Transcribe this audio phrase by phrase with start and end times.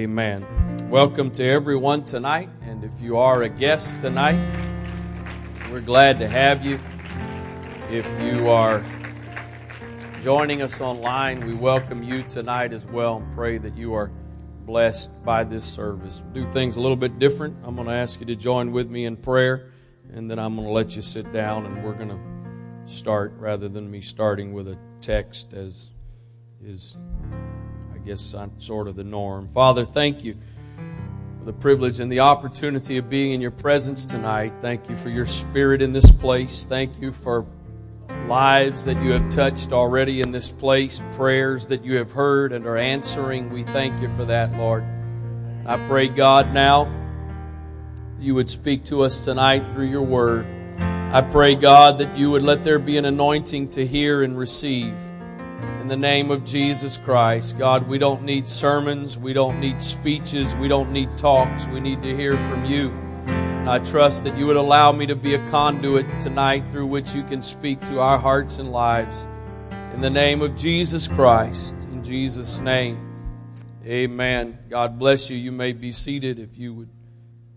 [0.00, 0.46] Amen.
[0.88, 4.40] Welcome to everyone tonight, and if you are a guest tonight,
[5.70, 6.78] we're glad to have you.
[7.90, 8.82] If you are
[10.22, 14.10] joining us online, we welcome you tonight as well and pray that you are
[14.64, 16.22] blessed by this service.
[16.32, 17.54] Do things a little bit different.
[17.62, 19.70] I'm going to ask you to join with me in prayer,
[20.14, 23.68] and then I'm going to let you sit down, and we're going to start rather
[23.68, 25.90] than me starting with a text as
[26.64, 26.96] is
[28.10, 29.46] Guess uh, sort of the norm.
[29.54, 30.36] Father, thank you
[31.38, 34.52] for the privilege and the opportunity of being in your presence tonight.
[34.60, 36.66] Thank you for your spirit in this place.
[36.66, 37.46] Thank you for
[38.26, 42.66] lives that you have touched already in this place, prayers that you have heard and
[42.66, 43.48] are answering.
[43.48, 44.82] We thank you for that, Lord.
[45.64, 46.92] I pray, God, now
[48.18, 50.46] you would speak to us tonight through your word.
[50.80, 54.96] I pray, God, that you would let there be an anointing to hear and receive
[55.90, 57.58] the name of Jesus Christ.
[57.58, 59.18] God, we don't need sermons.
[59.18, 60.54] We don't need speeches.
[60.54, 61.66] We don't need talks.
[61.66, 62.92] We need to hear from you.
[63.68, 67.24] I trust that you would allow me to be a conduit tonight through which you
[67.24, 69.26] can speak to our hearts and lives.
[69.92, 71.74] In the name of Jesus Christ.
[71.90, 73.12] In Jesus' name.
[73.84, 74.60] Amen.
[74.68, 75.36] God bless you.
[75.36, 76.90] You may be seated if you would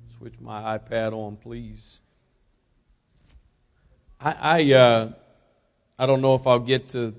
[0.08, 2.02] switch my iPad on, please.
[4.20, 5.12] I I, uh,
[6.00, 7.14] I don't know if I'll get to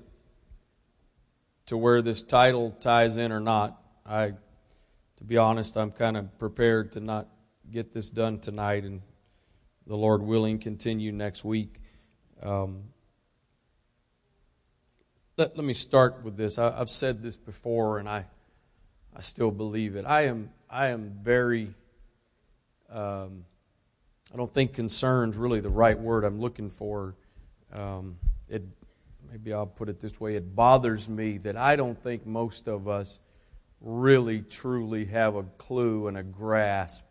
[1.67, 3.81] to where this title ties in or not.
[4.05, 4.33] I,
[5.17, 7.27] to be honest, I'm kind of prepared to not
[7.71, 9.01] get this done tonight, and
[9.87, 11.81] the Lord willing, continue next week.
[12.41, 12.83] Um,
[15.37, 16.59] let, let me start with this.
[16.59, 18.25] I, have said this before, and I,
[19.15, 20.05] I still believe it.
[20.05, 21.73] I am, I am very.
[22.89, 23.45] Um,
[24.33, 27.15] I don't think concerned really the right word I'm looking for.
[27.73, 28.63] Um, it
[29.35, 32.87] maybe I'll put it this way it bothers me that I don't think most of
[32.87, 33.19] us
[33.81, 37.03] really truly have a clue and a grasp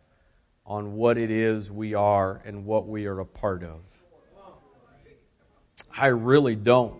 [0.65, 3.79] on what it is we are and what we are a part of.
[5.95, 6.99] I really don't.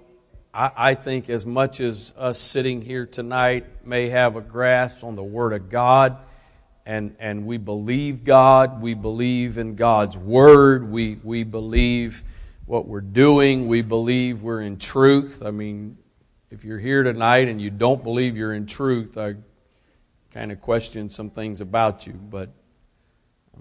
[0.54, 5.16] I, I think as much as us sitting here tonight may have a grasp on
[5.16, 6.18] the Word of God,
[6.86, 12.24] and, and we believe God, we believe in God's Word, we, we believe
[12.66, 13.68] what we're doing.
[13.68, 15.44] We believe we're in truth.
[15.46, 15.98] I mean,
[16.50, 19.36] if you're here tonight and you don't believe you're in truth, I
[20.32, 22.14] kind of question some things about you.
[22.14, 22.50] But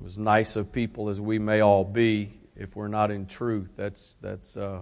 [0.05, 4.17] as nice of people as we may all be, if we're not in truth, that's
[4.21, 4.57] that's.
[4.57, 4.81] Uh,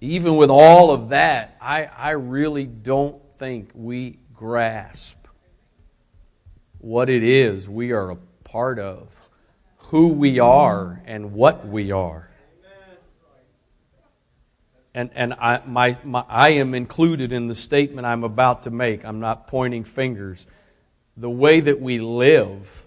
[0.00, 5.22] even with all of that, I, I really don't think we grasp
[6.78, 9.21] what it is we are a part of
[9.92, 12.30] who we are and what we are.
[14.94, 19.04] And, and I, my, my, I am included in the statement I'm about to make.
[19.04, 20.46] I'm not pointing fingers.
[21.18, 22.86] The way that we live,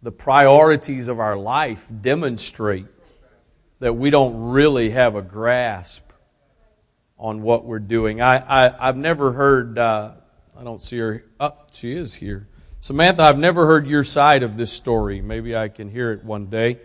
[0.00, 2.86] the priorities of our life demonstrate
[3.80, 6.12] that we don't really have a grasp
[7.18, 8.20] on what we're doing.
[8.20, 10.12] I, I, have never heard, uh,
[10.56, 12.46] I don't see her, oh, she is here.
[12.82, 15.22] Samantha, I've never heard your side of this story.
[15.22, 16.80] Maybe I can hear it one day.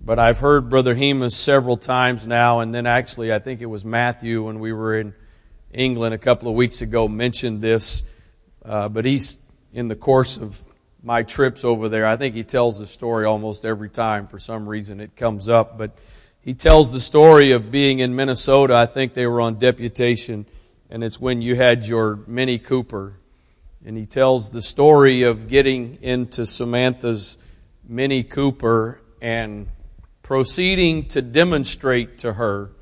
[0.00, 3.84] But I've heard Brother Hemus several times now, and then actually, I think it was
[3.84, 5.14] Matthew when we were in
[5.72, 8.04] England a couple of weeks ago mentioned this.
[8.64, 9.40] Uh, but he's
[9.72, 10.62] in the course of
[11.02, 12.06] my trips over there.
[12.06, 14.28] I think he tells the story almost every time.
[14.28, 15.76] For some reason, it comes up.
[15.76, 15.98] But
[16.40, 18.76] he tells the story of being in Minnesota.
[18.76, 20.46] I think they were on deputation,
[20.88, 23.16] and it's when you had your Mini Cooper
[23.86, 27.38] and he tells the story of getting into Samantha's
[27.86, 29.68] Mini Cooper and
[30.24, 32.72] proceeding to demonstrate to her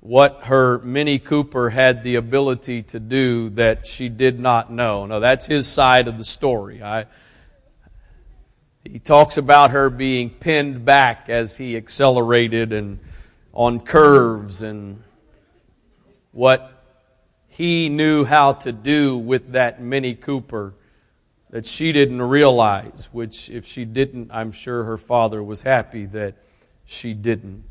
[0.00, 5.04] what her Mini Cooper had the ability to do that she did not know.
[5.04, 6.82] Now, that's his side of the story.
[6.82, 7.04] I,
[8.82, 12.98] he talks about her being pinned back as he accelerated and
[13.52, 15.02] on curves and
[16.32, 16.75] what
[17.56, 20.74] he knew how to do with that Mini Cooper
[21.48, 26.34] that she didn't realize, which if she didn't, I'm sure her father was happy that
[26.84, 27.64] she didn't.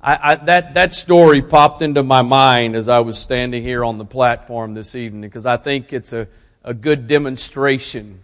[0.00, 3.98] I, I, that, that story popped into my mind as I was standing here on
[3.98, 6.28] the platform this evening because I think it's a,
[6.62, 8.20] a good demonstration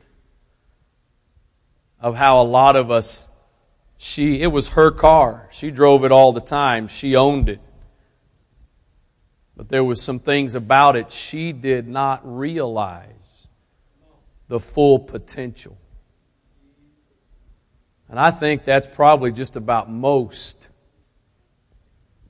[2.01, 3.27] of how a lot of us,
[3.99, 5.49] she, it was her car.
[5.51, 6.87] She drove it all the time.
[6.87, 7.61] She owned it.
[9.61, 13.47] But there was some things about it she did not realize
[14.49, 15.77] the full potential.
[18.09, 20.71] And I think that's probably just about most.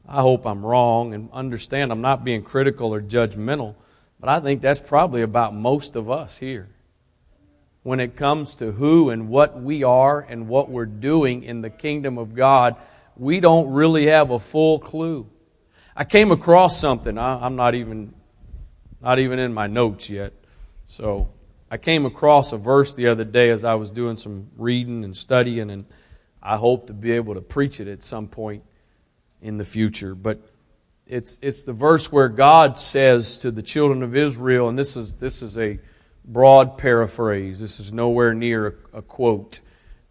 [0.09, 3.77] I hope I'm wrong and understand I'm not being critical or judgmental,
[4.19, 6.69] but I think that's probably about most of us here.
[7.85, 11.71] when it comes to who and what we are and what we're doing in the
[11.71, 12.75] kingdom of God,
[13.17, 15.29] we don't really have a full clue.
[15.97, 17.19] I came across something.
[17.19, 18.15] I, am not even,
[19.01, 20.33] not even in my notes yet.
[20.87, 21.29] So
[21.71, 25.17] I came across a verse the other day as I was doing some reading and
[25.17, 25.85] studying, and
[26.43, 28.65] I hope to be able to preach it at some point
[29.43, 30.15] in the future.
[30.15, 30.41] But
[31.07, 35.15] it's, it's the verse where God says to the children of Israel, and this is,
[35.15, 35.79] this is a
[36.25, 37.61] broad paraphrase.
[37.61, 39.61] This is nowhere near a, a quote,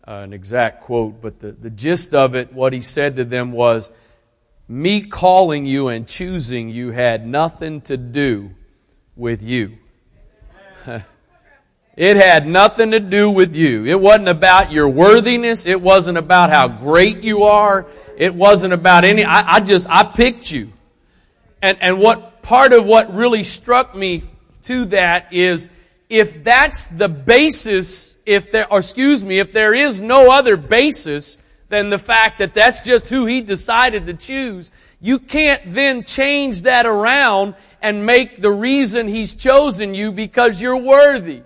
[0.07, 3.51] uh, an exact quote, but the, the gist of it, what he said to them
[3.53, 3.91] was,
[4.69, 8.51] Me calling you and choosing you had nothing to do
[9.15, 9.77] with you.
[11.99, 13.85] It had nothing to do with you.
[13.85, 15.65] It wasn't about your worthiness.
[15.65, 17.89] It wasn't about how great you are.
[18.15, 20.71] It wasn't about any, I, I just, I picked you.
[21.61, 24.23] And, and what part of what really struck me
[24.61, 25.69] to that is
[26.07, 31.37] if that's the basis, if there, or excuse me, if there is no other basis
[31.69, 36.63] than the fact that that's just who he decided to choose, you can't then change
[36.63, 41.43] that around and make the reason he's chosen you because you're worthy.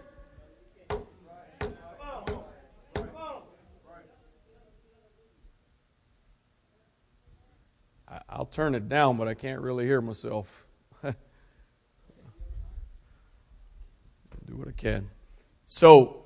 [8.36, 10.66] I'll turn it down, but I can't really hear myself.
[11.04, 11.14] Do
[14.56, 15.08] what I can.
[15.68, 16.24] So,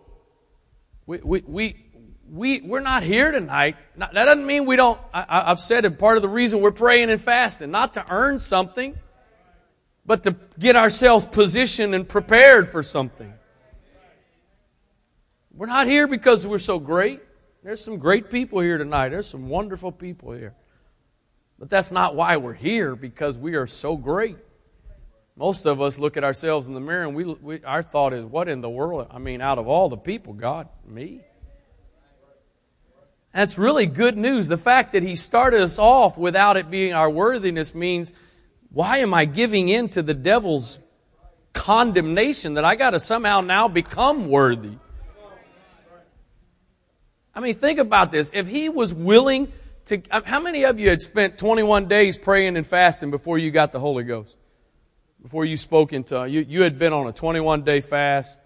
[1.05, 1.85] we, we, we,
[2.31, 3.77] we, we're not here tonight.
[3.97, 7.09] That doesn't mean we don't, I, I've said it, part of the reason we're praying
[7.09, 8.97] and fasting, not to earn something,
[10.05, 13.33] but to get ourselves positioned and prepared for something.
[15.53, 17.21] We're not here because we're so great.
[17.63, 19.09] There's some great people here tonight.
[19.09, 20.53] There's some wonderful people here.
[21.59, 24.37] But that's not why we're here, because we are so great.
[25.35, 28.25] Most of us look at ourselves in the mirror and we, we, our thought is,
[28.25, 29.07] what in the world?
[29.11, 31.21] I mean, out of all the people, God, me?
[33.37, 34.47] That's really good news.
[34.47, 38.11] The fact that He started us off without it being our worthiness means,
[38.71, 40.79] why am I giving in to the devil's
[41.53, 44.77] condemnation that I got to somehow now become worthy?
[47.35, 48.31] I mean, think about this.
[48.33, 49.51] If He was willing
[49.85, 53.51] to, uh, how many of you had spent 21 days praying and fasting before you
[53.51, 54.35] got the Holy Ghost?
[55.21, 58.39] Before you spoke into, you, you had been on a 21 day fast,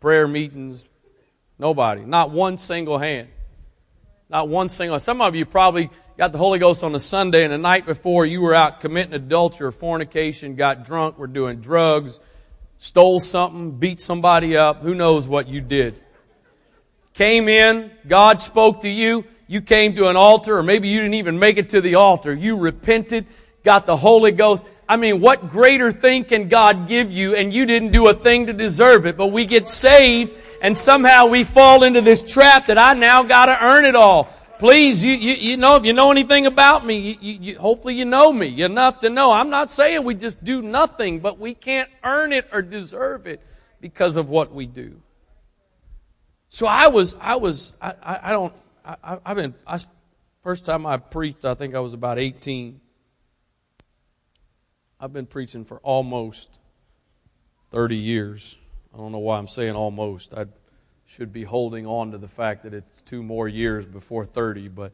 [0.00, 0.86] prayer meetings.
[1.58, 2.02] Nobody.
[2.04, 3.28] Not one single hand.
[4.30, 4.98] Not one single.
[5.00, 8.24] Some of you probably got the Holy Ghost on a Sunday and the night before
[8.24, 12.20] you were out committing adultery or fornication, got drunk, were doing drugs,
[12.78, 14.82] stole something, beat somebody up.
[14.82, 16.00] Who knows what you did?
[17.12, 21.14] Came in, God spoke to you, you came to an altar, or maybe you didn't
[21.14, 22.32] even make it to the altar.
[22.32, 23.26] You repented,
[23.62, 24.64] got the Holy Ghost.
[24.88, 28.46] I mean, what greater thing can God give you and you didn't do a thing
[28.46, 29.16] to deserve it?
[29.16, 30.32] But we get saved
[30.64, 34.30] and somehow we fall into this trap that I now gotta earn it all.
[34.58, 38.06] Please, you, you, you know, if you know anything about me, you, you, hopefully you
[38.06, 39.30] know me enough to know.
[39.30, 43.42] I'm not saying we just do nothing, but we can't earn it or deserve it
[43.82, 45.02] because of what we do.
[46.48, 48.54] So I was, I was, I, I, I don't,
[48.86, 49.80] I, have been, I,
[50.42, 52.80] first time I preached, I think I was about 18.
[54.98, 56.58] I've been preaching for almost
[57.70, 58.56] 30 years.
[58.94, 60.34] I don't know why I'm saying almost.
[60.34, 60.46] I
[61.04, 64.92] should be holding on to the fact that it's two more years before 30, but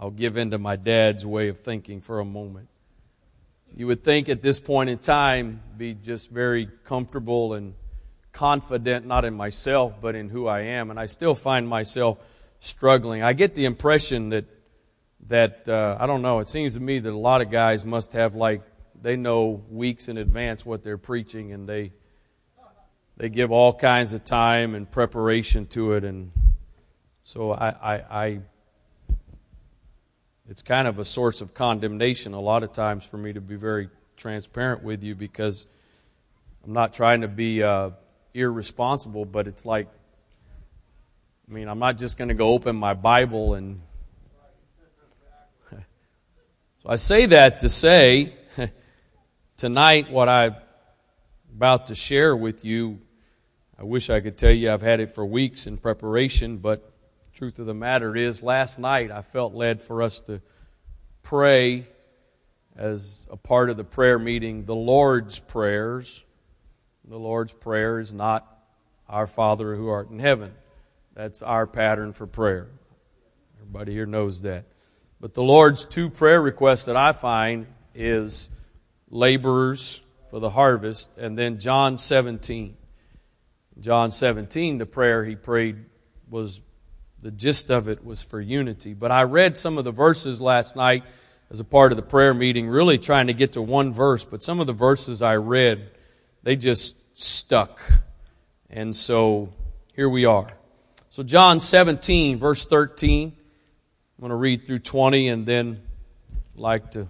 [0.00, 2.68] I'll give in to my dad's way of thinking for a moment.
[3.76, 7.74] You would think at this point in time, be just very comfortable and
[8.32, 10.90] confident, not in myself, but in who I am.
[10.90, 12.18] And I still find myself
[12.60, 13.22] struggling.
[13.22, 14.46] I get the impression that
[15.28, 16.40] that uh, I don't know.
[16.40, 18.62] It seems to me that a lot of guys must have like
[19.00, 21.92] they know weeks in advance what they're preaching, and they
[23.16, 26.32] they give all kinds of time and preparation to it, and
[27.24, 28.40] so I, I, I
[30.48, 33.56] it's kind of a source of condemnation a lot of times for me to be
[33.56, 35.66] very transparent with you because
[36.64, 37.90] I'm not trying to be uh,
[38.34, 39.88] irresponsible, but it's like
[41.48, 43.82] I mean, I'm not just going to go open my Bible and.
[45.70, 45.78] so
[46.86, 48.34] I say that to say
[49.56, 50.54] tonight what I'm
[51.54, 53.00] about to share with you.
[53.78, 56.92] I wish I could tell you I've had it for weeks in preparation, but
[57.34, 60.40] truth of the matter is, last night I felt led for us to
[61.22, 61.86] pray
[62.76, 66.24] as a part of the prayer meeting the Lord's prayers.
[67.04, 68.46] The Lord's Prayer is not
[69.08, 70.52] our Father who art in heaven.
[71.14, 72.68] That's our pattern for prayer.
[73.60, 74.64] Everybody here knows that.
[75.20, 78.48] But the Lord's two prayer requests that I find is
[79.10, 80.00] laborers
[80.32, 82.74] for the harvest and then John 17.
[83.78, 85.84] John 17, the prayer he prayed
[86.30, 86.62] was
[87.20, 88.94] the gist of it was for unity.
[88.94, 91.04] But I read some of the verses last night
[91.50, 94.42] as a part of the prayer meeting, really trying to get to one verse, but
[94.42, 95.90] some of the verses I read,
[96.42, 97.82] they just stuck.
[98.70, 99.52] And so
[99.94, 100.50] here we are.
[101.10, 103.32] So John 17, verse 13.
[103.36, 105.82] I'm going to read through 20 and then
[106.56, 107.08] like to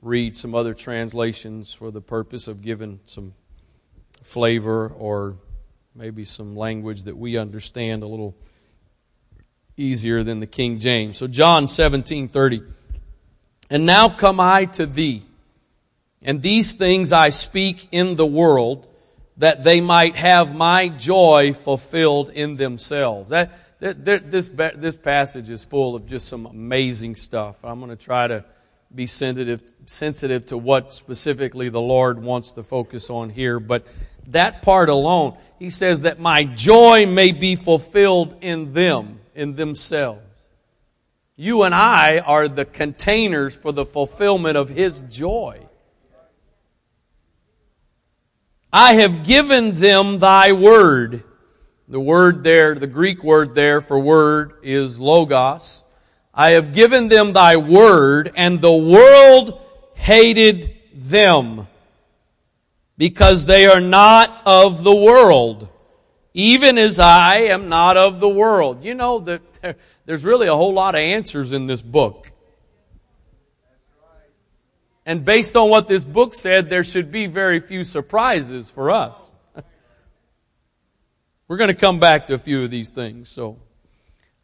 [0.00, 3.34] read some other translations for the purpose of giving some
[4.22, 5.36] flavor or
[5.94, 8.36] maybe some language that we understand a little
[9.76, 11.18] easier than the King James.
[11.18, 12.62] So John 17:30.
[13.68, 15.24] And now come I to thee,
[16.22, 18.86] and these things I speak in the world,
[19.38, 23.30] that they might have my joy fulfilled in themselves.
[23.30, 27.64] That, that, this, this passage is full of just some amazing stuff.
[27.64, 28.44] I'm going to try to
[28.94, 33.86] be sensitive, sensitive to what specifically the Lord wants to focus on here, but
[34.28, 40.22] that part alone, he says that my joy may be fulfilled in them in themselves.
[41.36, 45.60] You and I are the containers for the fulfillment of His joy.
[48.72, 51.22] I have given them thy word.
[51.88, 55.84] The word there, the Greek word there for word is logos.
[56.36, 59.60] I have given them thy word, and the world
[59.94, 61.66] hated them
[62.98, 65.68] because they are not of the world
[66.36, 68.84] even as I am not of the world.
[68.84, 72.30] You know that there's really a whole lot of answers in this book.
[75.06, 79.34] And based on what this book said, there should be very few surprises for us.
[81.48, 83.30] We're going to come back to a few of these things.
[83.30, 83.56] So,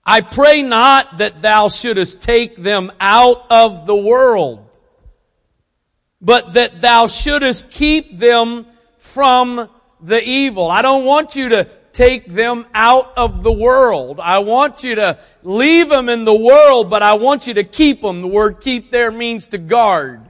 [0.04, 4.80] I pray not that thou shouldest take them out of the world,
[6.20, 8.66] but that thou shouldest keep them
[8.98, 9.68] from
[10.00, 10.70] the evil.
[10.70, 14.18] I don't want you to take them out of the world.
[14.18, 18.00] I want you to leave them in the world, but I want you to keep
[18.00, 18.22] them.
[18.22, 20.20] The word keep there means to guard.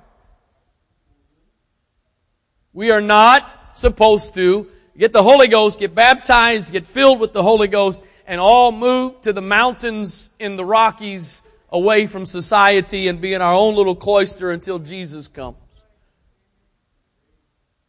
[2.75, 7.43] We are not supposed to get the Holy Ghost, get baptized, get filled with the
[7.43, 13.21] Holy Ghost, and all move to the mountains in the Rockies away from society and
[13.21, 15.57] be in our own little cloister until Jesus comes.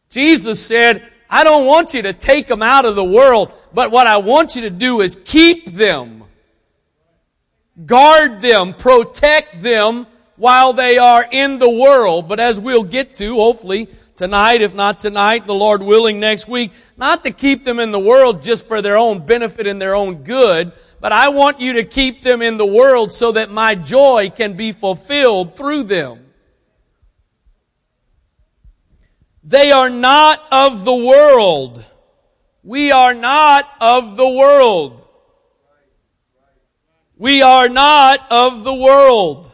[0.08, 4.06] Jesus said, I don't want you to take them out of the world, but what
[4.06, 6.22] I want you to do is keep them.
[7.84, 12.28] Guard them, protect them while they are in the world.
[12.28, 16.72] But as we'll get to, hopefully, tonight, if not tonight, the Lord willing next week,
[16.96, 20.22] not to keep them in the world just for their own benefit and their own
[20.22, 24.30] good, but I want you to keep them in the world so that my joy
[24.34, 26.20] can be fulfilled through them.
[29.42, 31.84] They are not of the world.
[32.62, 35.06] We are not of the world.
[37.16, 39.50] We are not of the world.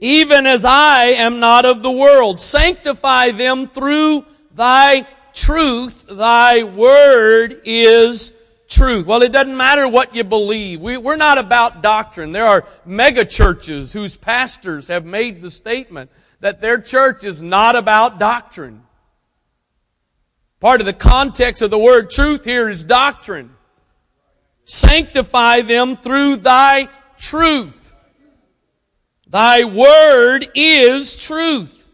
[0.00, 2.38] Even as I am not of the world.
[2.38, 6.04] Sanctify them through thy truth.
[6.08, 8.32] Thy word is
[8.68, 9.06] truth.
[9.06, 10.80] Well, it doesn't matter what you believe.
[10.80, 12.32] We, are not about doctrine.
[12.32, 16.10] There are mega churches whose pastors have made the statement
[16.40, 18.82] that their church is not about doctrine.
[20.60, 23.50] Part of the context of the word truth here is doctrine.
[24.64, 26.88] Sanctify them through thy
[27.18, 27.85] truth.
[29.36, 31.88] Thy word is truth.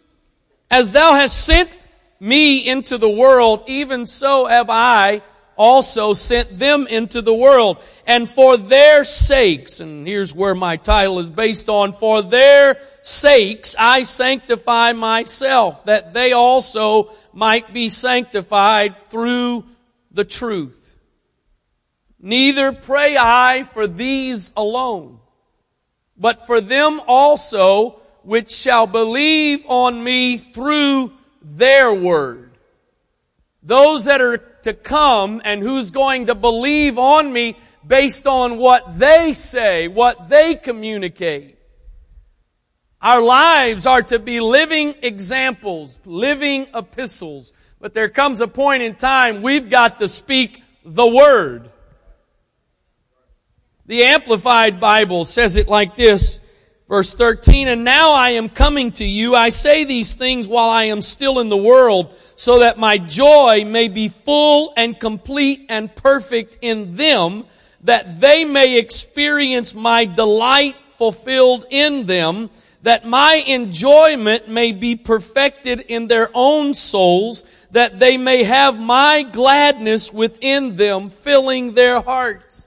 [0.71, 1.71] As thou hast sent
[2.21, 5.23] me into the world, even so have I
[5.57, 7.79] also sent them into the world.
[8.07, 13.75] And for their sakes, and here's where my title is based on, for their sakes
[13.77, 19.65] I sanctify myself, that they also might be sanctified through
[20.13, 20.95] the truth.
[22.21, 25.19] Neither pray I for these alone,
[26.23, 31.13] but for them also which shall believe on me through
[31.43, 32.53] their word.
[33.65, 38.97] Those that are to come and who's going to believe on me based on what
[39.01, 41.59] they say, what they communicate.
[43.01, 47.53] Our lives are to be living examples, living epistles.
[47.81, 51.72] But there comes a point in time we've got to speak the Word.
[53.87, 56.41] The Amplified Bible says it like this,
[56.89, 59.35] Verse 13, and now I am coming to you.
[59.35, 63.65] I say these things while I am still in the world so that my joy
[63.65, 67.45] may be full and complete and perfect in them
[67.85, 72.51] that they may experience my delight fulfilled in them
[72.83, 79.23] that my enjoyment may be perfected in their own souls, that they may have my
[79.23, 82.62] gladness within them, filling their hearts.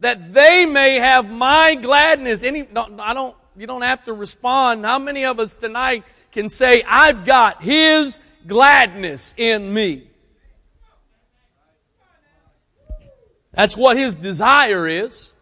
[0.00, 2.42] That they may have my gladness.
[2.42, 2.66] Any,
[3.00, 4.84] I don't, you don't have to respond.
[4.84, 10.08] How many of us tonight can say, I've got His gladness in me?
[13.52, 15.32] That's what His desire is.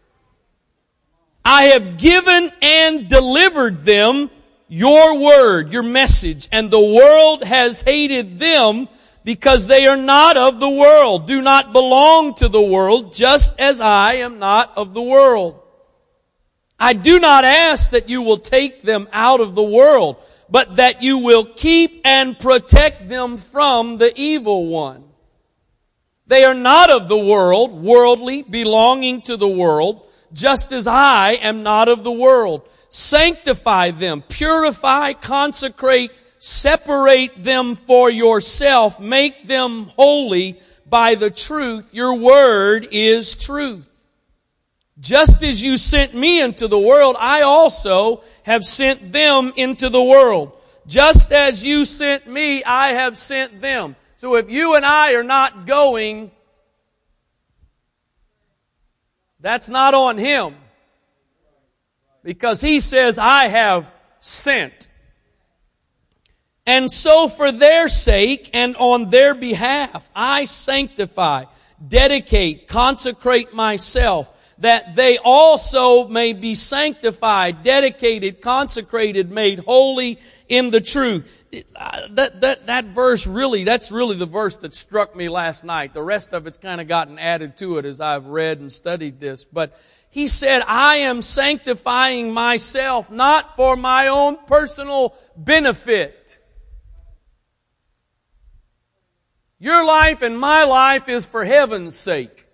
[1.43, 4.31] I have given and delivered them
[4.67, 8.87] your word, your message, and the world has hated them
[9.25, 13.81] because they are not of the world, do not belong to the world, just as
[13.81, 15.59] I am not of the world.
[16.79, 20.17] I do not ask that you will take them out of the world,
[20.47, 25.03] but that you will keep and protect them from the evil one.
[26.27, 31.63] They are not of the world, worldly, belonging to the world, just as I am
[31.63, 32.69] not of the world.
[32.89, 36.11] Sanctify them, purify, consecrate,
[36.45, 41.91] separate them for yourself, make them holy by the truth.
[41.91, 43.89] Your word is truth.
[44.99, 50.01] Just as you sent me into the world, I also have sent them into the
[50.01, 50.51] world.
[50.85, 53.95] Just as you sent me, I have sent them.
[54.15, 56.29] So if you and I are not going,
[59.39, 60.53] that's not on him.
[62.23, 64.89] Because he says, I have sent.
[66.65, 71.45] And so for their sake and on their behalf, I sanctify,
[71.87, 80.81] dedicate, consecrate myself, that they also may be sanctified, dedicated, consecrated, made holy in the
[80.81, 81.29] truth.
[82.09, 85.93] That, that, that verse really, that's really the verse that struck me last night.
[85.93, 89.19] The rest of it's kind of gotten added to it as I've read and studied
[89.19, 89.43] this.
[89.43, 89.77] But
[90.09, 96.24] he said, I am sanctifying myself not for my own personal benefit.
[99.59, 102.45] Your life and my life is for heaven's sake.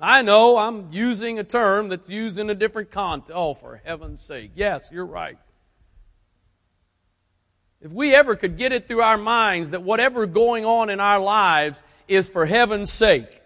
[0.00, 3.32] I know I'm using a term that's used in a different context.
[3.34, 4.52] Oh, for heaven's sake.
[4.54, 5.38] Yes, you're right.
[7.80, 11.18] If we ever could get it through our minds that whatever going on in our
[11.18, 13.42] lives is for heaven's sake.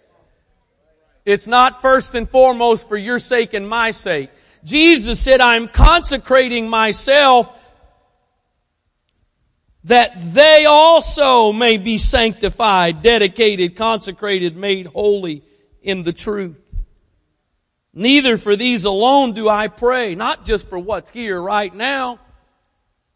[1.24, 4.30] It's not first and foremost for your sake and my sake.
[4.64, 7.58] Jesus said, I'm consecrating myself
[9.84, 15.42] that they also may be sanctified, dedicated, consecrated, made holy
[15.82, 16.60] in the truth.
[17.92, 22.20] Neither for these alone do I pray, not just for what's here right now.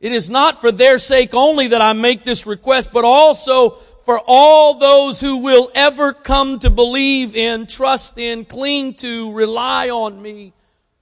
[0.01, 4.21] It is not for their sake only that I make this request, but also for
[4.27, 10.21] all those who will ever come to believe in, trust in, cling to, rely on
[10.21, 10.53] me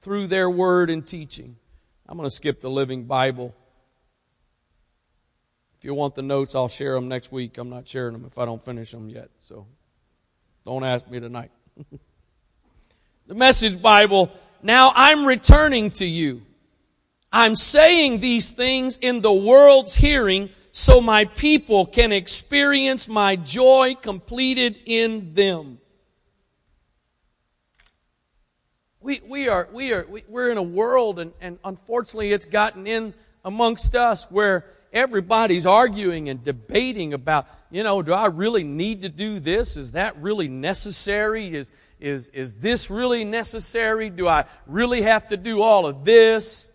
[0.00, 1.57] through their word and teaching.
[2.09, 3.55] I'm going to skip the Living Bible.
[5.85, 7.59] If you want the notes, I'll share them next week.
[7.59, 9.29] I'm not sharing them if I don't finish them yet.
[9.40, 9.66] So
[10.64, 11.51] don't ask me tonight.
[13.27, 16.40] the Message Bible, now I'm returning to you.
[17.31, 23.94] I'm saying these things in the world's hearing so my people can experience my joy
[24.01, 25.81] completed in them.
[29.03, 32.87] We, we are, we are, we, we're in a world and, and unfortunately it's gotten
[32.87, 33.12] in
[33.44, 34.64] amongst us where
[34.95, 39.77] everybody's arguing and debating about, you know, do I really need to do this?
[39.77, 41.55] Is that really necessary?
[41.55, 44.09] Is, is, is this really necessary?
[44.09, 46.71] Do I really have to do all of this?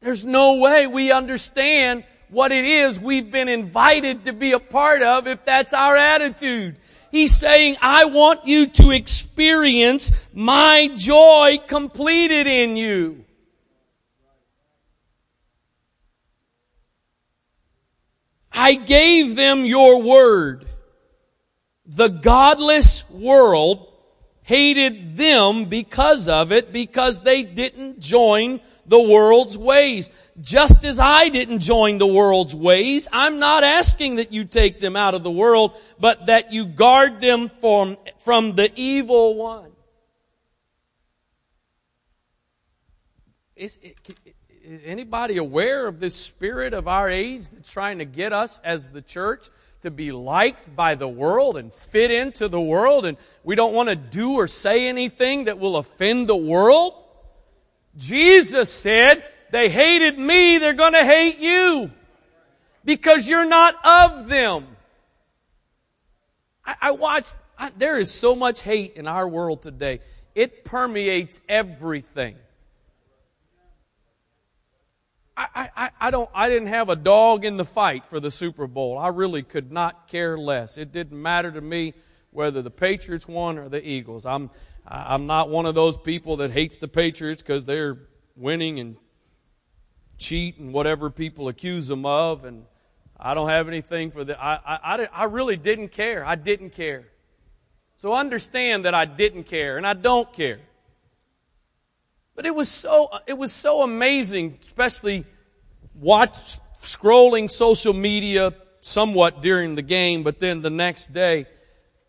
[0.00, 5.02] There's no way we understand what it is we've been invited to be a part
[5.02, 6.76] of if that's our attitude.
[7.10, 13.24] He's saying, I want you to experience my joy completed in you.
[18.52, 20.66] I gave them your word.
[21.86, 23.86] The godless world
[24.42, 30.10] hated them because of it, because they didn't join the world's ways.
[30.40, 34.96] Just as I didn't join the world's ways, I'm not asking that you take them
[34.96, 39.70] out of the world, but that you guard them from, from the evil one.
[43.54, 43.78] Is
[44.84, 49.02] anybody aware of this spirit of our age that's trying to get us as the
[49.02, 49.48] church
[49.82, 53.88] to be liked by the world and fit into the world and we don't want
[53.88, 56.94] to do or say anything that will offend the world?
[57.96, 61.90] Jesus said, they hated me, they're going to hate you
[62.84, 64.66] because you're not of them.
[66.64, 70.00] I, I watched, I, there is so much hate in our world today.
[70.34, 72.36] It permeates everything.
[75.54, 78.66] I, I, I don't I didn't have a dog in the fight for the Super
[78.66, 78.98] Bowl.
[78.98, 80.78] I really could not care less.
[80.78, 81.94] It didn't matter to me
[82.30, 84.26] whether the Patriots won or the Eagles.
[84.26, 84.50] I'm
[84.86, 87.98] I'm not one of those people that hates the Patriots because they're
[88.36, 88.96] winning and
[90.18, 92.64] cheat and whatever people accuse them of, and
[93.18, 94.42] I don't have anything for that.
[94.42, 96.24] I, I, I really didn't care.
[96.24, 97.08] I didn't care.
[97.96, 100.60] So understand that I didn't care and I don't care.
[102.40, 105.26] But it was so, it was so amazing, especially
[105.94, 111.44] watch, scrolling social media somewhat during the game, but then the next day,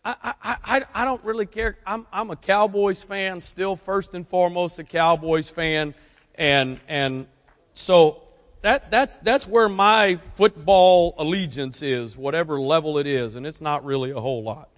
[0.02, 1.76] I, I, I, I don't really care.
[1.86, 5.92] I'm, I'm a Cowboys fan, still first and foremost a Cowboys fan.
[6.36, 7.26] And, and
[7.74, 8.22] so
[8.62, 13.84] that, that's, that's where my football allegiance is, whatever level it is, and it's not
[13.84, 14.70] really a whole lot.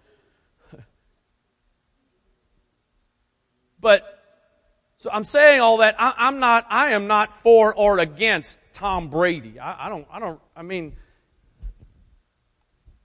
[3.79, 4.14] but
[5.05, 5.97] so I'm saying all that.
[5.99, 6.65] I, am not.
[6.71, 9.61] I am not for or against Tom Brady.
[9.61, 10.07] I, I don't.
[10.11, 10.41] I don't.
[10.57, 10.97] I mean,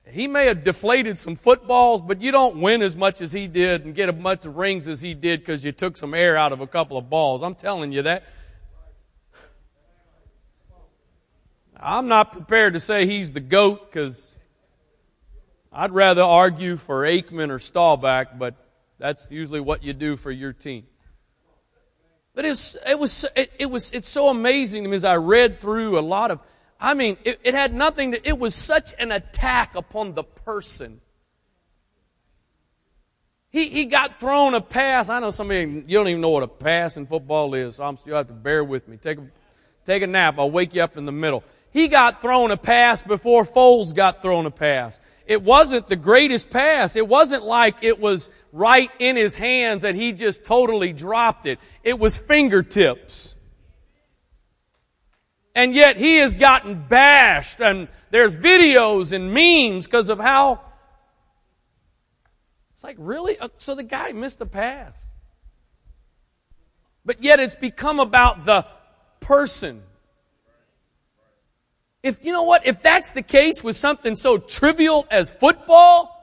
[0.10, 3.84] he may have deflated some footballs, but you don't win as much as he did
[3.84, 6.62] and get as much rings as he did because you took some air out of
[6.62, 7.44] a couple of balls.
[7.44, 8.24] I'm telling you that.
[11.76, 14.38] I'm not prepared to say he's the GOAT because
[15.74, 18.56] I'd rather argue for Aikman or Staubach, but
[19.00, 20.86] that's usually what you do for your team.
[22.40, 25.18] But it was, it was, it, it was, it's so amazing to me as I
[25.18, 26.40] read through a lot of,
[26.80, 31.02] I mean, it, it had nothing to, it was such an attack upon the person.
[33.50, 35.10] He, he got thrown a pass.
[35.10, 37.84] I know some of you, don't even know what a pass in football is, so
[37.84, 38.96] I'm, you'll have to bear with me.
[38.96, 39.28] Take a,
[39.84, 40.36] take a nap.
[40.40, 41.44] I'll wake you up in the middle.
[41.72, 45.02] He got thrown a pass before Foles got thrown a pass.
[45.30, 46.96] It wasn't the greatest pass.
[46.96, 51.60] It wasn't like it was right in his hands and he just totally dropped it.
[51.84, 53.36] It was fingertips.
[55.54, 60.62] And yet he has gotten bashed and there's videos and memes because of how
[62.72, 63.38] it's like, really?
[63.38, 65.12] Uh, so the guy missed a pass.
[67.06, 68.66] But yet it's become about the
[69.20, 69.84] person.
[72.02, 76.16] If, you know what, if that's the case with something so trivial as football,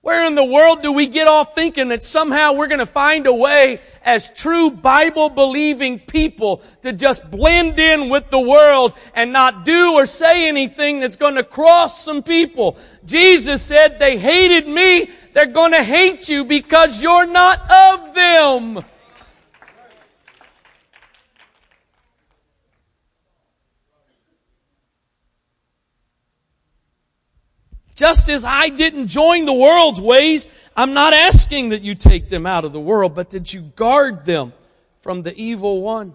[0.00, 3.26] where in the world do we get off thinking that somehow we're going to find
[3.26, 9.32] a way as true Bible believing people to just blend in with the world and
[9.32, 12.78] not do or say anything that's going to cross some people?
[13.04, 15.10] Jesus said they hated me.
[15.32, 18.84] They're going to hate you because you're not of them.
[27.96, 32.46] Just as I didn't join the world's ways, I'm not asking that you take them
[32.46, 34.52] out of the world, but that you guard them
[35.00, 36.12] from the evil one.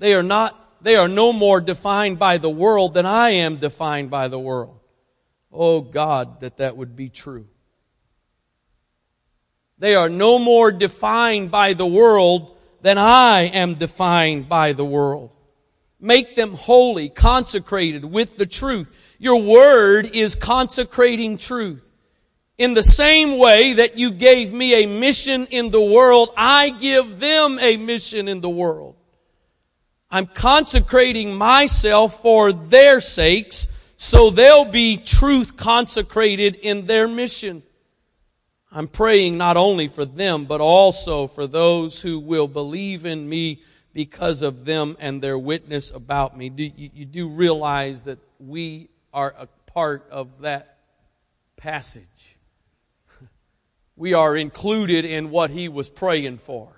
[0.00, 4.10] They are not, they are no more defined by the world than I am defined
[4.10, 4.80] by the world.
[5.52, 7.46] Oh God, that that would be true.
[9.78, 15.30] They are no more defined by the world than I am defined by the world.
[16.00, 19.07] Make them holy, consecrated with the truth.
[19.18, 21.92] Your word is consecrating truth.
[22.56, 27.18] In the same way that you gave me a mission in the world, I give
[27.20, 28.96] them a mission in the world.
[30.10, 33.68] I'm consecrating myself for their sakes
[34.00, 37.64] so they'll be truth consecrated in their mission.
[38.70, 43.62] I'm praying not only for them, but also for those who will believe in me
[43.92, 46.48] because of them and their witness about me.
[46.48, 50.78] Do, you, you do realize that we are a part of that
[51.56, 52.36] passage.
[53.96, 56.68] We are included in what he was praying for.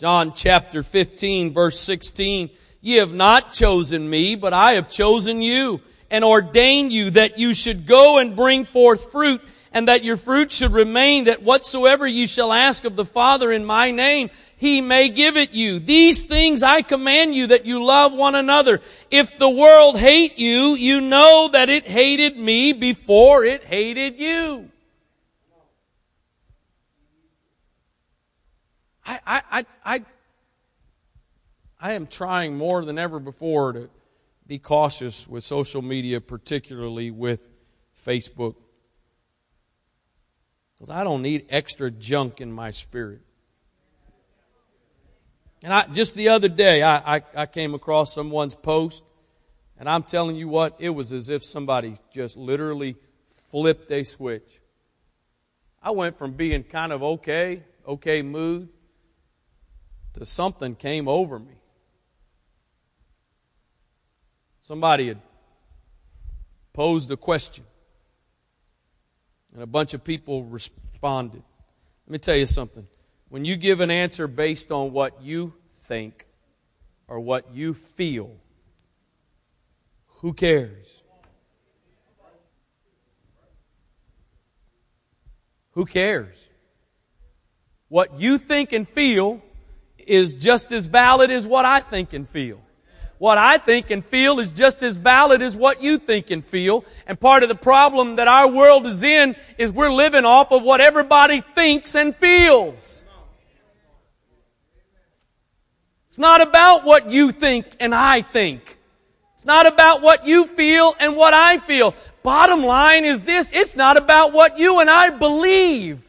[0.00, 5.80] John chapter 15 verse 16, ye have not chosen me, but I have chosen you
[6.10, 9.42] and ordained you that you should go and bring forth fruit
[9.72, 13.64] and that your fruit should remain that whatsoever you shall ask of the Father in
[13.64, 14.30] my name,
[14.62, 15.80] he may give it you.
[15.80, 18.80] These things I command you that you love one another.
[19.10, 24.70] If the world hate you, you know that it hated me before it hated you.
[29.04, 30.04] I, I, I, I,
[31.80, 33.90] I am trying more than ever before to
[34.46, 37.48] be cautious with social media, particularly with
[38.06, 38.54] Facebook.
[40.76, 43.22] Because I don't need extra junk in my spirit.
[45.62, 49.04] And I, just the other day, I, I, I came across someone's post,
[49.78, 52.94] And I'm telling you what, it was as if somebody just literally
[53.50, 54.60] flipped a switch.
[55.82, 58.68] I went from being kind of okay, okay mood,
[60.14, 61.54] to something came over me.
[64.60, 65.20] Somebody had
[66.72, 67.64] posed a question,
[69.52, 71.42] and a bunch of people responded.
[72.06, 72.86] Let me tell you something.
[73.32, 76.26] When you give an answer based on what you think
[77.08, 78.30] or what you feel,
[80.20, 80.86] who cares?
[85.70, 86.46] Who cares?
[87.88, 89.40] What you think and feel
[89.96, 92.60] is just as valid as what I think and feel.
[93.16, 96.84] What I think and feel is just as valid as what you think and feel.
[97.06, 100.62] And part of the problem that our world is in is we're living off of
[100.62, 103.02] what everybody thinks and feels.
[106.12, 108.76] It's not about what you think and I think.
[109.32, 111.94] It's not about what you feel and what I feel.
[112.22, 116.06] Bottom line is this, it's not about what you and I believe.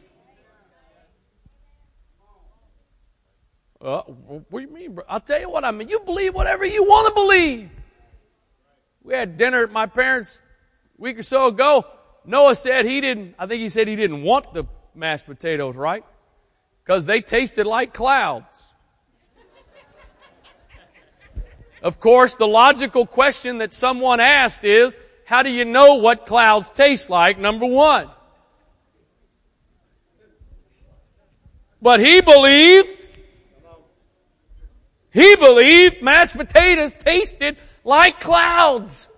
[3.80, 4.98] Uh, what do you mean?
[5.08, 5.88] I'll tell you what I mean.
[5.88, 7.70] You believe whatever you want to believe.
[9.02, 10.38] We had dinner at my parents'
[10.98, 11.86] week or so ago.
[12.26, 14.64] Noah said he didn't, I think he said he didn't want the
[14.94, 16.04] mashed potatoes, right?
[16.84, 18.63] Because they tasted like clouds.
[21.84, 26.70] Of course, the logical question that someone asked is, how do you know what clouds
[26.70, 27.38] taste like?
[27.38, 28.08] Number one.
[31.82, 33.06] But he believed
[35.12, 39.10] he believed mashed potatoes tasted like clouds.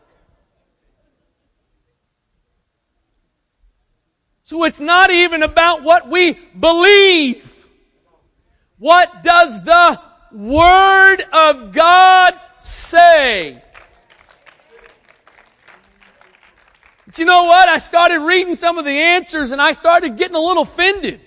[4.43, 7.69] So it's not even about what we believe.
[8.79, 10.01] What does the
[10.33, 13.63] Word of God say?
[17.07, 17.69] But you know what?
[17.69, 21.21] I started reading some of the answers and I started getting a little offended.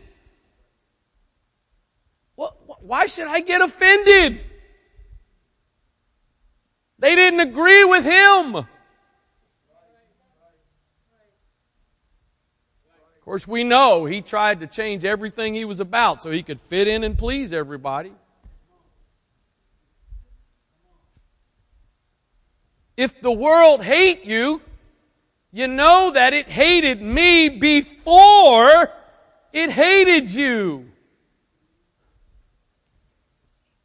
[2.35, 4.39] Why should I get offended?
[6.97, 8.55] They didn't agree with him.
[8.55, 8.67] Of
[13.23, 16.87] course, we know he tried to change everything he was about so he could fit
[16.87, 18.11] in and please everybody.
[22.99, 24.61] If the world hate you,
[25.53, 28.91] you know that it hated me before
[29.53, 30.91] it hated you.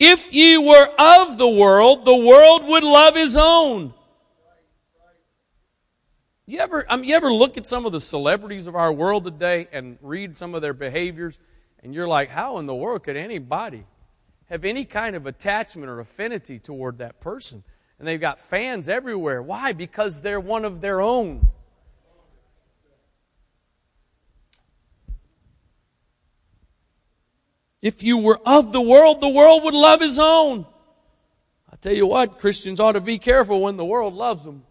[0.00, 3.94] If ye were of the world, the world would love his own.
[6.44, 9.22] You ever, I mean, you ever look at some of the celebrities of our world
[9.22, 11.38] today and read some of their behaviors,
[11.84, 13.84] and you're like, how in the world could anybody
[14.46, 17.62] have any kind of attachment or affinity toward that person?
[17.98, 19.42] And they've got fans everywhere.
[19.42, 19.72] Why?
[19.72, 21.48] Because they're one of their own.
[27.80, 30.66] If you were of the world, the world would love his own.
[31.70, 34.64] I tell you what, Christians ought to be careful when the world loves them.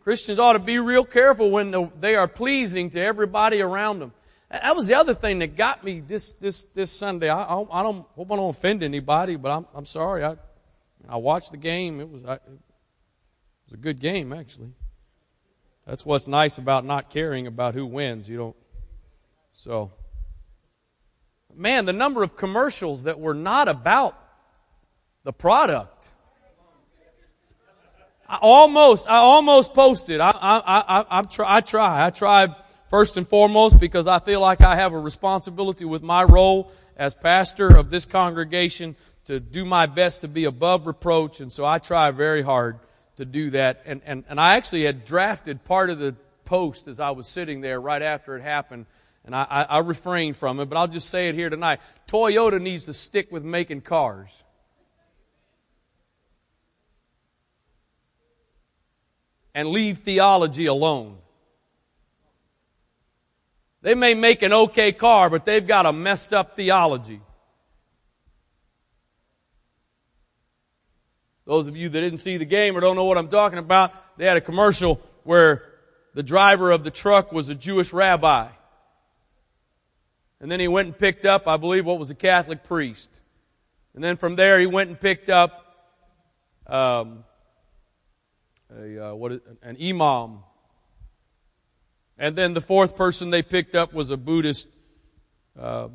[0.00, 4.12] Christians ought to be real careful when they are pleasing to everybody around them.
[4.50, 7.28] That was the other thing that got me this this this Sunday.
[7.28, 10.24] I, I, I don't hope I don't offend anybody, but I'm I'm sorry.
[10.24, 10.36] I
[11.08, 12.00] I watched the game.
[12.00, 12.42] It was I, it
[13.66, 14.72] was a good game actually.
[15.86, 18.28] That's what's nice about not caring about who wins.
[18.28, 18.56] You don't
[19.58, 19.90] so,
[21.52, 24.16] man, the number of commercials that were not about
[25.24, 26.12] the product.
[28.28, 30.20] I almost, I almost posted.
[30.20, 32.06] I, I, I, I, try, I try.
[32.06, 32.54] I try
[32.88, 37.14] first and foremost because I feel like I have a responsibility with my role as
[37.14, 38.96] pastor of this congregation
[39.26, 41.40] to do my best to be above reproach.
[41.40, 42.78] And so I try very hard
[43.16, 43.82] to do that.
[43.84, 47.60] And, and, and I actually had drafted part of the post as I was sitting
[47.60, 48.86] there right after it happened
[49.28, 51.80] and I, I, I refrain from it, but I'll just say it here tonight.
[52.06, 54.42] Toyota needs to stick with making cars.
[59.54, 61.18] And leave theology alone.
[63.82, 67.20] They may make an okay car, but they've got a messed up theology.
[71.46, 73.92] Those of you that didn't see the game or don't know what I'm talking about,
[74.18, 75.64] they had a commercial where
[76.12, 78.48] the driver of the truck was a Jewish rabbi.
[80.40, 83.22] And then he went and picked up, I believe, what was a Catholic priest.
[83.94, 85.64] And then from there, he went and picked up
[86.66, 87.24] um,
[88.76, 90.40] a, uh, what is, an imam.
[92.18, 94.68] And then the fourth person they picked up was a Buddhist
[95.58, 95.88] uh,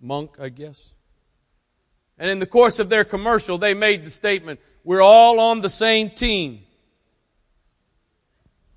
[0.00, 0.92] monk, I guess.
[2.18, 5.68] And in the course of their commercial, they made the statement, we're all on the
[5.68, 6.60] same team.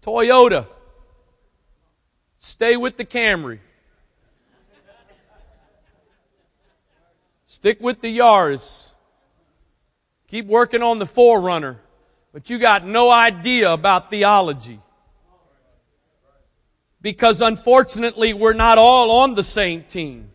[0.02, 0.68] Toyota,
[2.38, 3.60] stay with the Camry.
[7.46, 8.92] Stick with the Yaris.
[10.28, 11.78] Keep working on the 4Runner.
[12.32, 14.80] But you got no idea about theology.
[17.02, 20.32] Because unfortunately, we're not all on the same team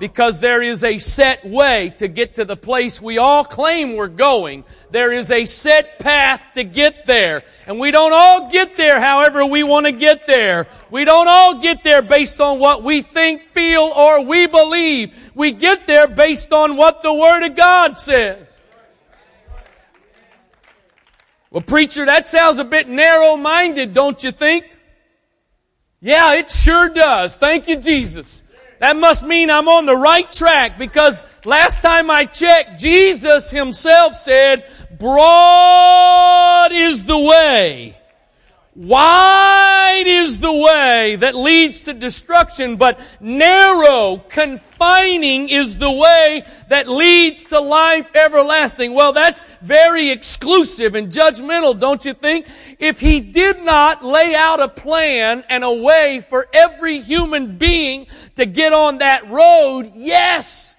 [0.00, 4.08] because there is a set way to get to the place we all claim we're
[4.08, 4.64] going.
[4.90, 7.42] There is a set path to get there.
[7.66, 10.66] And we don't all get there however we want to get there.
[10.90, 15.32] We don't all get there based on what we think, feel, or we believe.
[15.34, 18.56] We get there based on what the Word of God says.
[21.50, 24.64] Well, preacher, that sounds a bit narrow-minded, don't you think?
[26.00, 27.36] Yeah, it sure does.
[27.36, 28.42] Thank you, Jesus.
[28.80, 34.14] That must mean I'm on the right track because last time I checked, Jesus himself
[34.14, 34.64] said,
[34.98, 37.99] broad is the way
[38.76, 46.88] Wide is the way that leads to destruction, but narrow, confining is the way that
[46.88, 48.94] leads to life everlasting.
[48.94, 52.46] Well, that's very exclusive and judgmental, don't you think?
[52.78, 58.06] If he did not lay out a plan and a way for every human being
[58.36, 60.69] to get on that road, yes,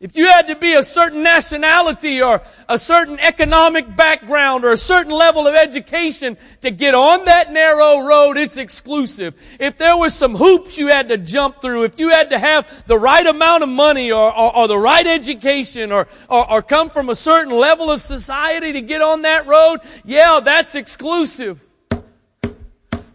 [0.00, 4.76] If you had to be a certain nationality or a certain economic background or a
[4.78, 9.34] certain level of education to get on that narrow road, it's exclusive.
[9.60, 12.86] If there was some hoops you had to jump through, if you had to have
[12.86, 16.88] the right amount of money or, or, or the right education or, or, or come
[16.88, 21.62] from a certain level of society to get on that road, yeah, that's exclusive.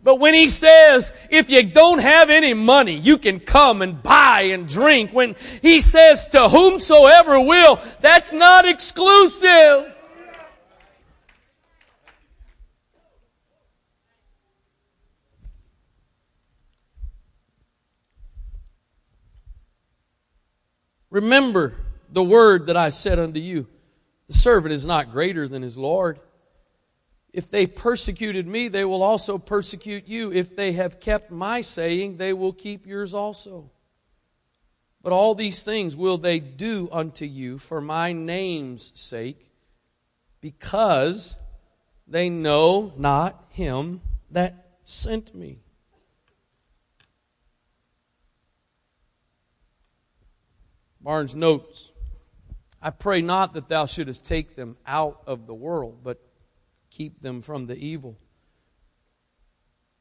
[0.05, 4.41] But when he says, if you don't have any money, you can come and buy
[4.41, 5.09] and drink.
[5.11, 9.97] When he says, to whomsoever will, that's not exclusive.
[21.09, 21.73] Remember
[22.11, 23.65] the word that I said unto you.
[24.27, 26.19] The servant is not greater than his Lord.
[27.35, 30.31] If they persecuted me, they will also persecute you.
[30.31, 33.71] If they have kept my saying, they will keep yours also.
[35.03, 39.51] But all these things will they do unto you for my name's sake,
[40.39, 41.35] because
[42.07, 43.99] they know not him
[44.31, 45.59] that sent me.
[51.01, 51.91] Barnes notes,
[52.81, 56.21] I pray not that thou shouldest take them out of the world, but
[56.95, 58.17] keep them from the evil.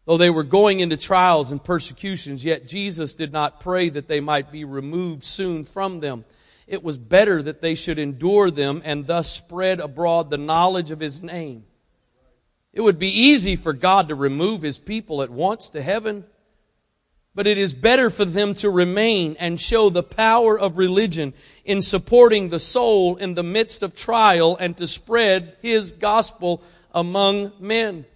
[0.07, 4.21] Though they were going into trials and persecutions, yet Jesus did not pray that they
[4.21, 6.25] might be removed soon from them.
[6.67, 11.01] It was better that they should endure them and thus spread abroad the knowledge of
[11.01, 11.65] His name.
[12.73, 16.25] It would be easy for God to remove His people at once to heaven,
[17.35, 21.83] but it is better for them to remain and show the power of religion in
[21.83, 26.63] supporting the soul in the midst of trial and to spread His gospel
[26.95, 28.07] among men.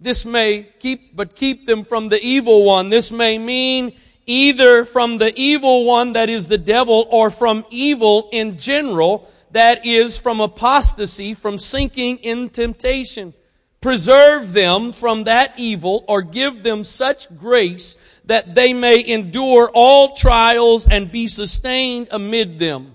[0.00, 2.90] This may keep, but keep them from the evil one.
[2.90, 8.28] This may mean either from the evil one that is the devil or from evil
[8.32, 13.32] in general that is from apostasy, from sinking in temptation.
[13.80, 20.16] Preserve them from that evil or give them such grace that they may endure all
[20.16, 22.93] trials and be sustained amid them.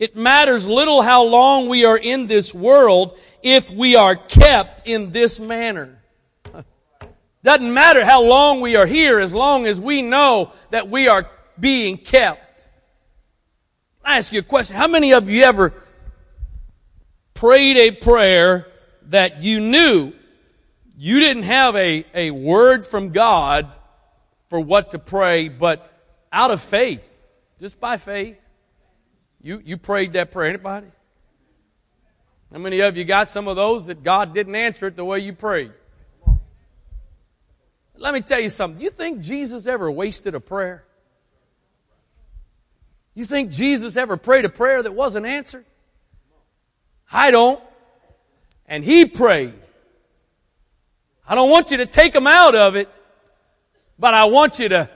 [0.00, 5.12] It matters little how long we are in this world if we are kept in
[5.12, 6.00] this manner.
[7.44, 11.30] Doesn't matter how long we are here as long as we know that we are
[11.58, 12.66] being kept.
[14.02, 14.74] I ask you a question.
[14.74, 15.74] How many of you ever
[17.34, 18.68] prayed a prayer
[19.08, 20.14] that you knew
[20.96, 23.70] you didn't have a, a word from God
[24.48, 25.92] for what to pray, but
[26.32, 27.22] out of faith,
[27.58, 28.40] just by faith,
[29.42, 30.48] you, you prayed that prayer.
[30.48, 30.88] Anybody?
[32.52, 35.20] How many of you got some of those that God didn't answer it the way
[35.20, 35.72] you prayed?
[37.96, 38.80] Let me tell you something.
[38.80, 40.84] You think Jesus ever wasted a prayer?
[43.14, 45.66] You think Jesus ever prayed a prayer that wasn't answered?
[47.12, 47.62] I don't.
[48.66, 49.54] And he prayed.
[51.28, 52.88] I don't want you to take them out of it,
[53.98, 54.90] but I want you to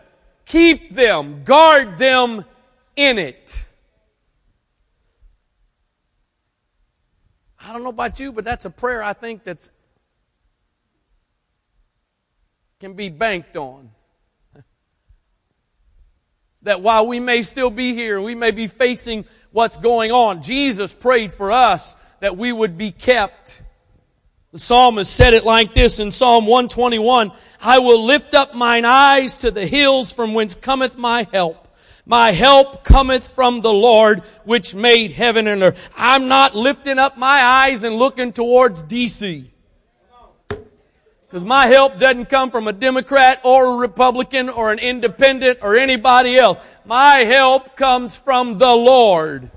[0.46, 2.44] keep them, guard them
[2.96, 3.66] in it.
[7.66, 9.70] I don't know about you, but that's a prayer I think that's
[12.78, 13.90] can be banked on.
[16.62, 20.92] that while we may still be here, we may be facing what's going on, Jesus
[20.92, 23.62] prayed for us that we would be kept.
[24.52, 29.36] The psalmist said it like this in Psalm 121, I will lift up mine eyes
[29.38, 31.63] to the hills from whence cometh my help.
[32.06, 35.90] My help cometh from the Lord which made heaven and earth.
[35.96, 39.46] I'm not lifting up my eyes and looking towards DC.
[40.48, 45.76] Because my help doesn't come from a Democrat or a Republican or an independent or
[45.76, 46.58] anybody else.
[46.84, 49.50] My help comes from the Lord.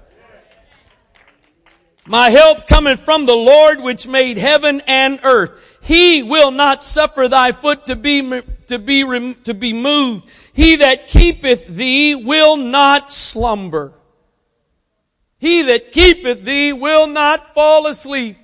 [2.07, 5.77] My help cometh from the Lord which made heaven and earth.
[5.81, 10.29] He will not suffer thy foot to be, to be, to be moved.
[10.53, 13.93] He that keepeth thee will not slumber.
[15.37, 18.37] He that keepeth thee will not fall asleep.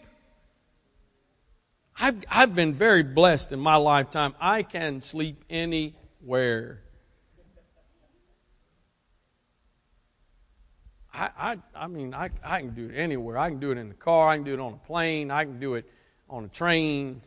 [1.98, 4.36] I've, I've been very blessed in my lifetime.
[4.42, 6.83] I can sleep anywhere.
[11.14, 13.38] I, I, I mean, I, I can do it anywhere.
[13.38, 14.30] I can do it in the car.
[14.30, 15.30] I can do it on a plane.
[15.30, 15.86] I can do it
[16.30, 17.22] on a train.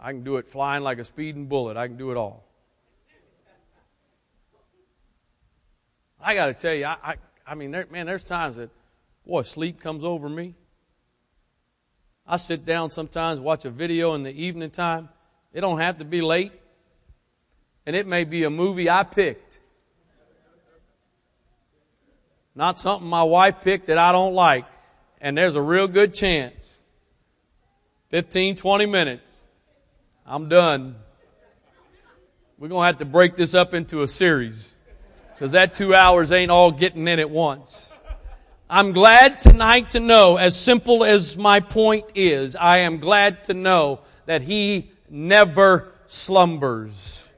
[0.00, 1.76] I can do it flying like a speeding bullet.
[1.76, 2.44] I can do it all.
[6.20, 7.14] I got to tell you, I, I,
[7.46, 8.70] I mean, there, man, there's times that,
[9.26, 10.54] boy, sleep comes over me.
[12.26, 15.08] I sit down sometimes, watch a video in the evening time.
[15.52, 16.52] It don't have to be late.
[17.84, 19.51] And it may be a movie I picked.
[22.54, 24.66] Not something my wife picked that I don't like.
[25.20, 26.76] And there's a real good chance.
[28.10, 29.42] 15, 20 minutes.
[30.26, 30.96] I'm done.
[32.58, 34.74] We're going to have to break this up into a series.
[35.34, 37.92] Because that two hours ain't all getting in at once.
[38.68, 43.54] I'm glad tonight to know, as simple as my point is, I am glad to
[43.54, 47.31] know that He never slumbers.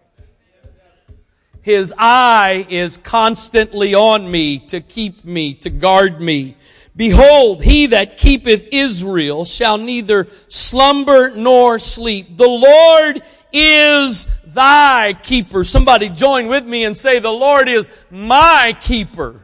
[1.65, 6.59] His eye is constantly on me to keep me, to guard me.
[6.95, 12.37] Behold, he that keepeth Israel shall neither slumber nor sleep.
[12.37, 15.65] The Lord is thy keeper.
[15.65, 19.41] Somebody join with me and say, the Lord is my keeper.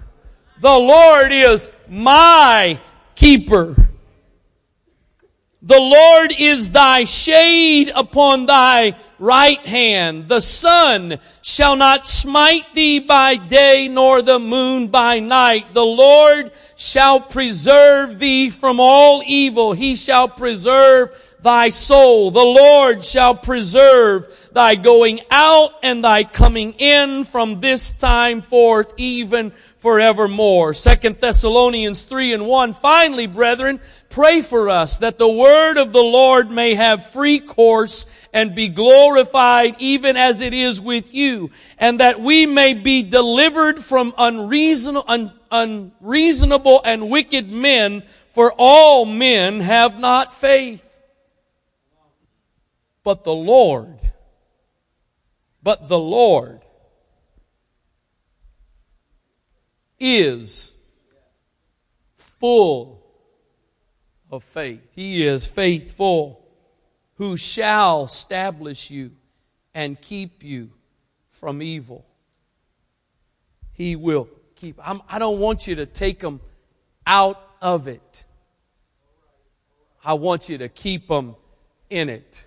[0.61, 2.79] The Lord is my
[3.15, 3.89] keeper.
[5.63, 10.27] The Lord is thy shade upon thy right hand.
[10.27, 15.75] The sun shall not smite thee by day, nor the moon by night.
[15.75, 19.75] The Lord shall preserve thee from all evil.
[19.75, 21.11] He shall preserve
[21.43, 22.31] thy soul.
[22.31, 28.95] The Lord shall preserve thy going out and thy coming in from this time forth,
[28.97, 30.75] even forevermore.
[30.75, 32.75] Second Thessalonians 3 and 1.
[32.75, 33.81] Finally, brethren,
[34.11, 38.69] pray for us that the word of the Lord may have free course and be
[38.69, 45.05] glorified even as it is with you, and that we may be delivered from unreasonable,
[45.09, 50.87] un, unreasonable and wicked men, for all men have not faith.
[53.03, 53.99] But the Lord,
[55.63, 56.61] but the Lord
[59.99, 60.73] is
[62.17, 63.00] full
[64.31, 64.81] of faith.
[64.95, 66.47] He is faithful
[67.15, 69.13] who shall establish you
[69.75, 70.71] and keep you
[71.29, 72.07] from evil.
[73.73, 74.79] He will keep.
[74.83, 76.41] I'm, I do not want you to take them
[77.07, 78.25] out of it.
[80.05, 81.37] I want you to keep them
[81.91, 82.47] in it.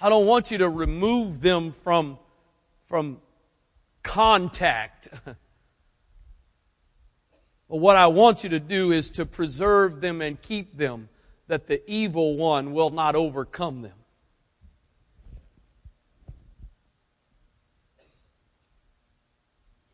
[0.00, 2.18] I don't want you to remove them from,
[2.84, 3.20] from
[4.02, 5.08] contact.
[7.68, 11.10] what I want you to do is to preserve them and keep them,
[11.46, 13.92] that the evil one will not overcome them.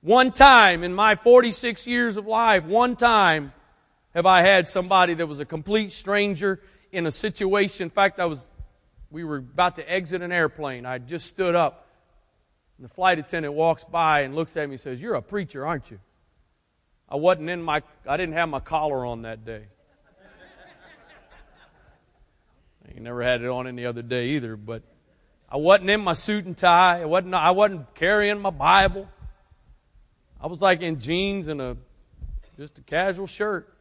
[0.00, 3.52] One time in my 46 years of life, one time
[4.14, 6.60] have I had somebody that was a complete stranger
[6.92, 7.84] in a situation.
[7.84, 8.46] In fact, I was,
[9.10, 10.86] we were about to exit an airplane.
[10.86, 11.86] I just stood up.
[12.76, 15.66] And the flight attendant walks by and looks at me and says, You're a preacher,
[15.66, 15.98] aren't you?
[17.08, 19.64] I wasn't in my, I didn't have my collar on that day.
[22.96, 24.84] I never had it on any other day either, but
[25.48, 27.02] I wasn't in my suit and tie.
[27.02, 29.08] I wasn't, I wasn't carrying my Bible.
[30.40, 31.76] I was like in jeans and a
[32.56, 33.72] just a casual shirt.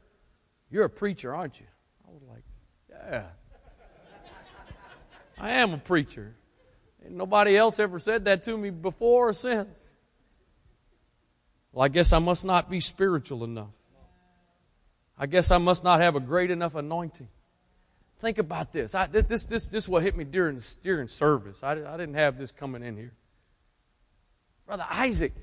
[0.70, 1.66] You're a preacher, aren't you?
[2.08, 2.44] I was like,
[2.90, 3.24] yeah.
[5.40, 6.36] I am a preacher.
[7.06, 9.88] And nobody else ever said that to me before or since.
[11.72, 13.74] Well, I guess I must not be spiritual enough.
[15.18, 17.30] I guess I must not have a great enough anointing.
[18.20, 18.96] Think about this.
[18.96, 21.64] I, this, this, this, this is what hit me during, during service.
[21.64, 23.14] I, I didn't have this coming in here.
[24.66, 25.34] Brother Isaac,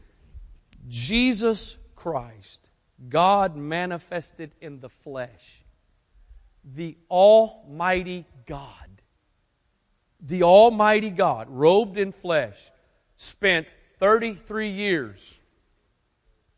[0.89, 2.71] Jesus Christ,
[3.09, 5.65] God manifested in the flesh,
[6.65, 9.03] the Almighty God,
[10.21, 12.71] the Almighty God, robed in flesh,
[13.17, 13.69] spent
[13.99, 15.39] 33 years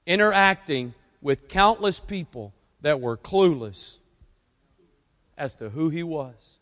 [0.06, 3.98] interacting with countless people that were clueless
[5.36, 6.58] as to who he was.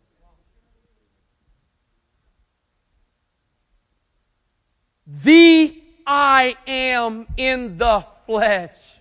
[5.07, 9.01] The I am in the flesh.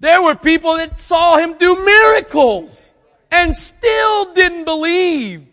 [0.00, 2.94] There were people that saw him do miracles
[3.30, 5.46] and still didn't believe.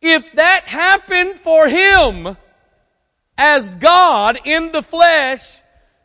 [0.00, 2.36] If that happened for him
[3.38, 5.60] as God in the flesh,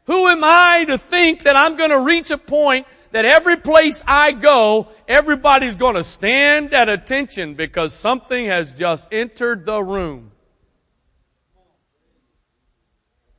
[0.06, 2.86] who am I to think that I'm going to reach a point
[3.16, 9.14] that every place I go, everybody's going to stand at attention because something has just
[9.14, 10.32] entered the room.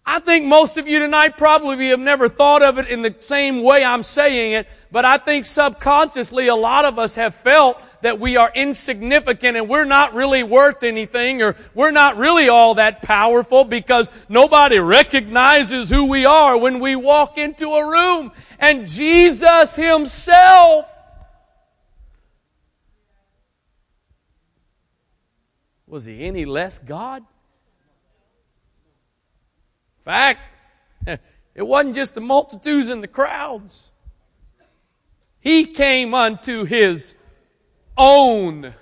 [0.08, 3.64] I think most of you tonight probably have never thought of it in the same
[3.64, 8.20] way I'm saying it, but I think subconsciously a lot of us have felt that
[8.20, 13.02] we are insignificant and we're not really worth anything or we're not really all that
[13.02, 18.30] powerful because nobody recognizes who we are when we walk into a room.
[18.60, 20.86] And Jesus Himself
[25.84, 27.24] was He any less God?
[30.06, 30.40] Fact,
[31.06, 31.20] it
[31.66, 33.90] wasn't just the multitudes and the crowds.
[35.40, 37.16] He came unto His
[37.98, 38.72] own.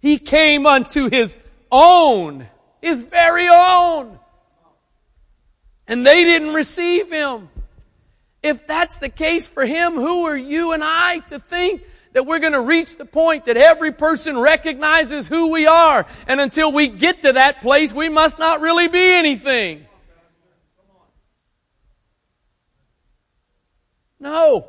[0.00, 1.36] He came unto his
[1.70, 2.46] own,
[2.80, 4.18] his very own.
[5.86, 7.48] And they didn't receive him.
[8.42, 11.82] If that's the case for him, who are you and I to think
[12.12, 16.06] that we're going to reach the point that every person recognizes who we are?
[16.26, 19.86] And until we get to that place, we must not really be anything.
[24.18, 24.68] No.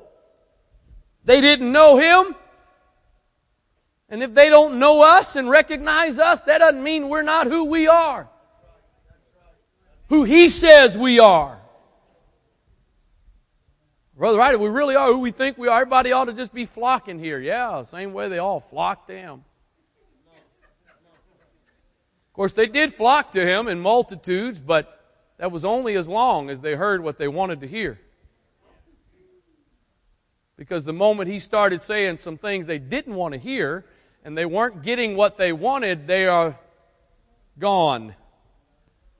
[1.26, 2.36] They didn't know him.
[4.10, 7.66] And if they don't know us and recognize us, that doesn't mean we're not who
[7.66, 8.30] we are.
[10.10, 11.61] Who he says we are.
[14.22, 15.82] Brother, right, we really are who we think we are.
[15.82, 17.40] Everybody ought to just be flocking here.
[17.40, 19.44] Yeah, same way they all flocked to him.
[22.28, 25.04] Of course, they did flock to him in multitudes, but
[25.40, 28.00] that was only as long as they heard what they wanted to hear.
[30.56, 33.86] Because the moment he started saying some things they didn't want to hear
[34.24, 36.60] and they weren't getting what they wanted, they are
[37.58, 38.14] gone.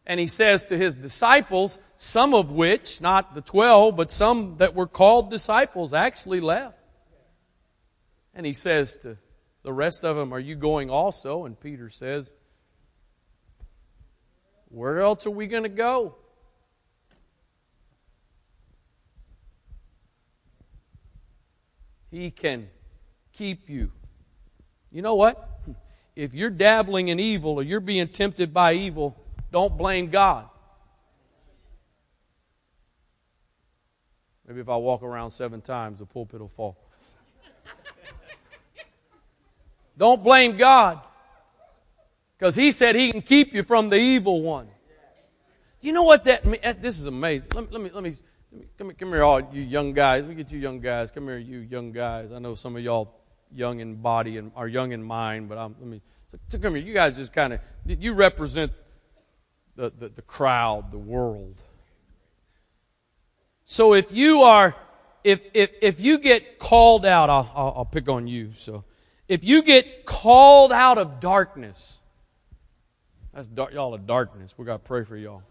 [0.06, 4.74] And he says to his disciples, some of which, not the twelve, but some that
[4.74, 6.80] were called disciples actually left.
[8.34, 9.18] And he says to
[9.64, 11.46] the rest of them, Are you going also?
[11.46, 12.34] And Peter says,
[14.70, 16.16] Where else are we going to go?
[22.10, 22.70] He can
[23.32, 23.92] keep you.
[24.92, 25.48] You know what?
[26.16, 29.16] If you're dabbling in evil or you're being tempted by evil,
[29.52, 30.48] don't blame God.
[34.48, 36.78] Maybe if I walk around seven times, the pulpit will fall.
[39.98, 41.00] don't blame God.
[42.38, 44.68] Because He said He can keep you from the evil one.
[45.80, 46.60] You know what that means?
[46.64, 47.52] Eh, this is amazing.
[47.56, 48.14] Let me, let me, let me,
[48.78, 50.24] come, here, come here, all you young guys.
[50.24, 51.12] Let me get you young guys.
[51.12, 52.32] Come here, you young guys.
[52.32, 53.16] I know some of y'all
[53.54, 56.76] young in body and are young in mind, but I'm, let me, so, so come
[56.76, 56.84] here.
[56.84, 58.72] You guys just kind of, you represent
[59.76, 61.62] the, the, the crowd, the world.
[63.66, 64.76] So if you are,
[65.24, 68.52] if, if, if you get called out, I'll, I'll, I'll pick on you.
[68.54, 68.84] So
[69.28, 72.00] if you get called out of darkness,
[73.34, 74.54] that's dark, y'all of darkness.
[74.58, 75.44] We got to pray for y'all.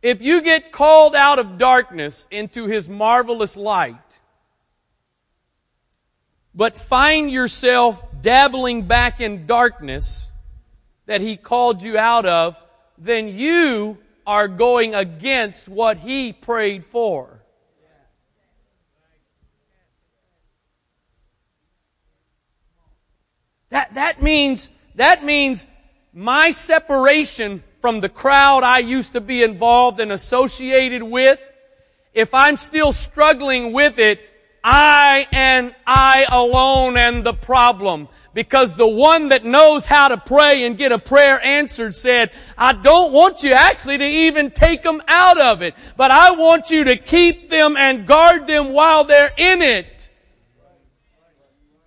[0.00, 4.20] If you get called out of darkness into His marvelous light,
[6.54, 10.28] but find yourself dabbling back in darkness
[11.08, 12.56] that He called you out of,
[12.98, 13.96] then you
[14.26, 17.42] are going against what He prayed for.
[23.70, 25.66] That, that means, that means
[26.12, 31.40] my separation from the crowd I used to be involved and associated with,
[32.12, 34.20] if I'm still struggling with it,
[34.62, 38.08] I and I alone am the problem.
[38.38, 42.72] Because the one that knows how to pray and get a prayer answered said, I
[42.72, 46.84] don't want you actually to even take them out of it, but I want you
[46.84, 50.08] to keep them and guard them while they're in it.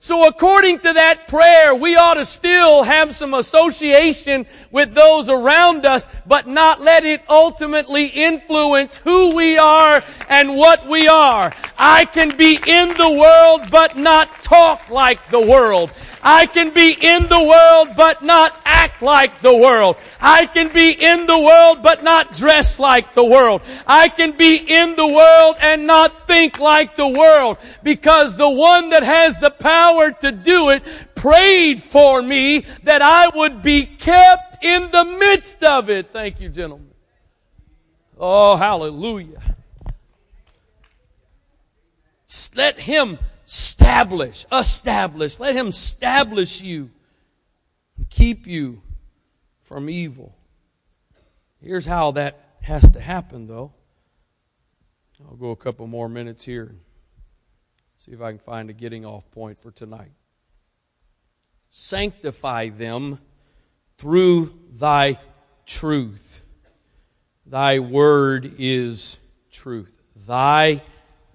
[0.04, 5.86] So according to that prayer, we ought to still have some association with those around
[5.86, 11.54] us, but not let it ultimately influence who we are and what we are.
[11.78, 15.94] I can be in the world, but not talk like the world.
[16.24, 19.98] I can be in the world but not act like the world.
[20.20, 23.62] I can be in the world but not dress like the world.
[23.88, 28.90] I can be in the world and not think like the world because the one
[28.92, 30.84] that has the power to do it
[31.16, 36.12] prayed for me that I would be kept in the midst of it.
[36.12, 36.90] Thank you, gentlemen.
[38.18, 39.42] Oh, hallelujah.
[42.56, 43.18] Let him
[43.52, 45.40] establish, establish.
[45.40, 46.90] Let him establish you
[47.98, 48.82] and keep you
[49.60, 50.38] from evil.
[51.62, 53.74] Here's how that has to happen, though.
[55.28, 56.76] I'll go a couple more minutes here
[58.02, 60.12] see if I can find a getting off point for tonight.
[61.70, 63.20] Sanctify them
[63.98, 65.20] through thy
[65.68, 66.42] truth.
[67.46, 69.20] Thy word is
[69.52, 70.02] truth.
[70.16, 70.82] Thy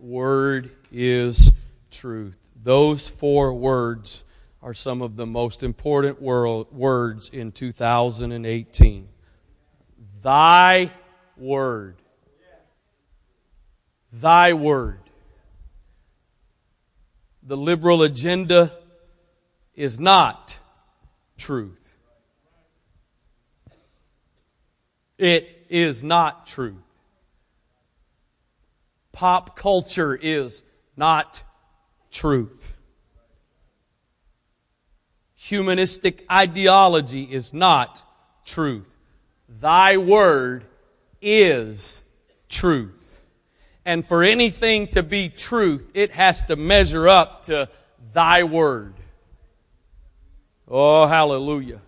[0.00, 1.52] word is
[1.96, 2.50] truth.
[2.62, 4.22] Those four words
[4.62, 9.08] are some of the most important world, words in 2018.
[10.22, 10.92] Thy
[11.36, 11.96] word.
[14.12, 15.00] Thy word.
[17.42, 18.72] The liberal agenda
[19.74, 20.58] is not
[21.38, 21.96] truth.
[25.16, 26.74] It is not truth.
[29.12, 30.64] Pop culture is
[30.96, 31.42] not
[32.16, 32.74] truth.
[35.34, 38.02] Humanistic ideology is not
[38.46, 38.96] truth.
[39.48, 40.64] Thy word
[41.20, 42.04] is
[42.48, 43.22] truth.
[43.84, 47.68] And for anything to be truth, it has to measure up to
[48.14, 48.94] thy word.
[50.66, 51.82] Oh, hallelujah.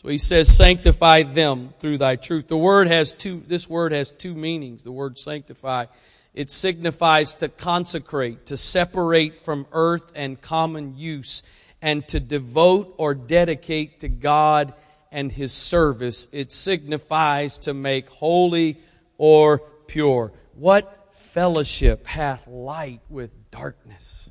[0.00, 2.48] So he says, sanctify them through thy truth.
[2.48, 4.82] The word has two, this word has two meanings.
[4.82, 5.86] The word sanctify.
[6.32, 11.42] It signifies to consecrate, to separate from earth and common use,
[11.82, 14.72] and to devote or dedicate to God
[15.12, 16.30] and His service.
[16.32, 18.80] It signifies to make holy
[19.18, 20.32] or pure.
[20.54, 24.30] What fellowship hath light with darkness?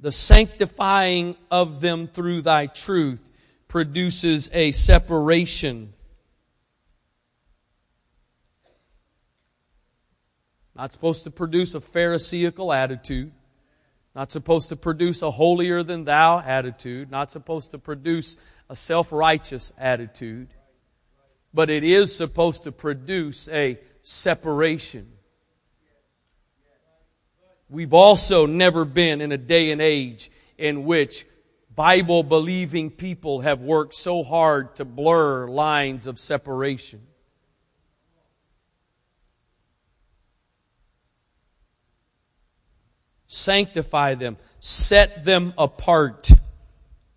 [0.00, 3.30] The sanctifying of them through thy truth
[3.66, 5.92] produces a separation.
[10.76, 13.32] Not supposed to produce a Pharisaical attitude.
[14.14, 17.10] Not supposed to produce a holier than thou attitude.
[17.10, 18.36] Not supposed to produce
[18.68, 20.54] a self righteous attitude.
[21.52, 25.17] But it is supposed to produce a separation.
[27.70, 31.26] We've also never been in a day and age in which
[31.74, 37.02] Bible believing people have worked so hard to blur lines of separation.
[43.26, 46.30] Sanctify them, set them apart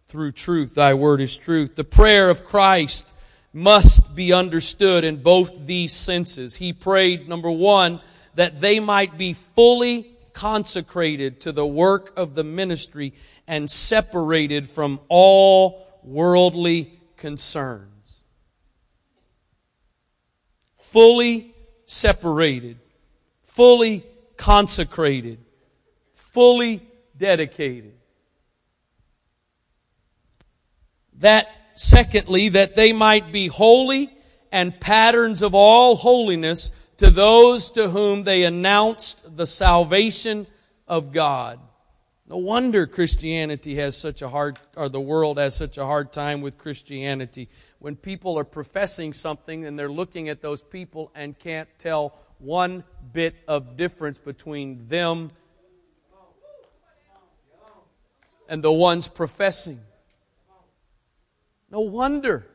[0.08, 0.76] through truth.
[0.76, 1.76] Thy word is truth.
[1.76, 3.12] The prayer of Christ
[3.54, 6.58] must be understood in both these senses.
[6.58, 8.02] He prayed, number one,
[8.36, 13.14] that they might be fully consecrated to the work of the ministry
[13.48, 18.24] and separated from all worldly concerns.
[20.78, 21.54] Fully
[21.86, 22.80] separated,
[23.44, 24.04] fully
[24.36, 25.38] consecrated,
[26.12, 26.82] fully
[27.16, 27.94] dedicated.
[31.20, 34.12] That, secondly, that they might be holy
[34.52, 36.72] and patterns of all holiness
[37.02, 40.46] to those to whom they announced the salvation
[40.88, 41.60] of God.
[42.28, 46.42] No wonder Christianity has such a hard, or the world has such a hard time
[46.42, 47.50] with Christianity.
[47.80, 52.84] When people are professing something and they're looking at those people and can't tell one
[53.12, 55.32] bit of difference between them
[58.48, 59.80] and the ones professing.
[61.72, 62.46] No wonder.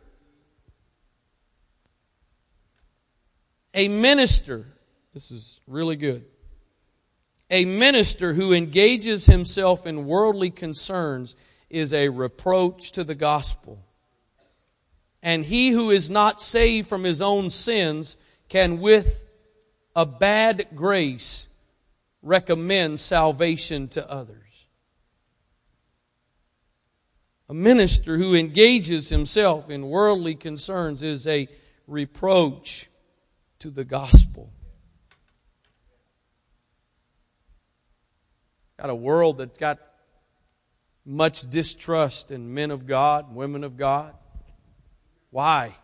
[3.76, 4.64] A minister,
[5.12, 6.24] this is really good.
[7.50, 11.36] A minister who engages himself in worldly concerns
[11.68, 13.84] is a reproach to the gospel.
[15.22, 18.16] And he who is not saved from his own sins
[18.48, 19.26] can, with
[19.94, 21.50] a bad grace,
[22.22, 24.42] recommend salvation to others.
[27.50, 31.46] A minister who engages himself in worldly concerns is a
[31.86, 32.88] reproach
[33.60, 34.52] to the gospel.
[38.78, 39.78] Got a world that's got
[41.04, 44.14] much distrust in men of God, women of God.
[45.30, 45.76] Why?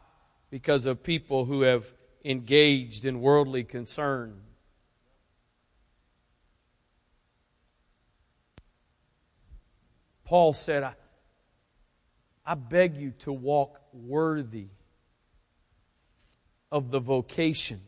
[0.50, 1.92] Because of people who have
[2.24, 4.42] engaged in worldly concern.
[10.24, 10.94] Paul said, I,
[12.44, 14.68] I beg you to walk worthy
[16.72, 17.82] of the vocation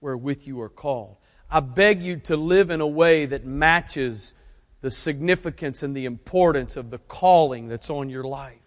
[0.00, 1.16] wherewith you are called.
[1.50, 4.32] I beg you to live in a way that matches
[4.80, 8.60] the significance and the importance of the calling that's on your life.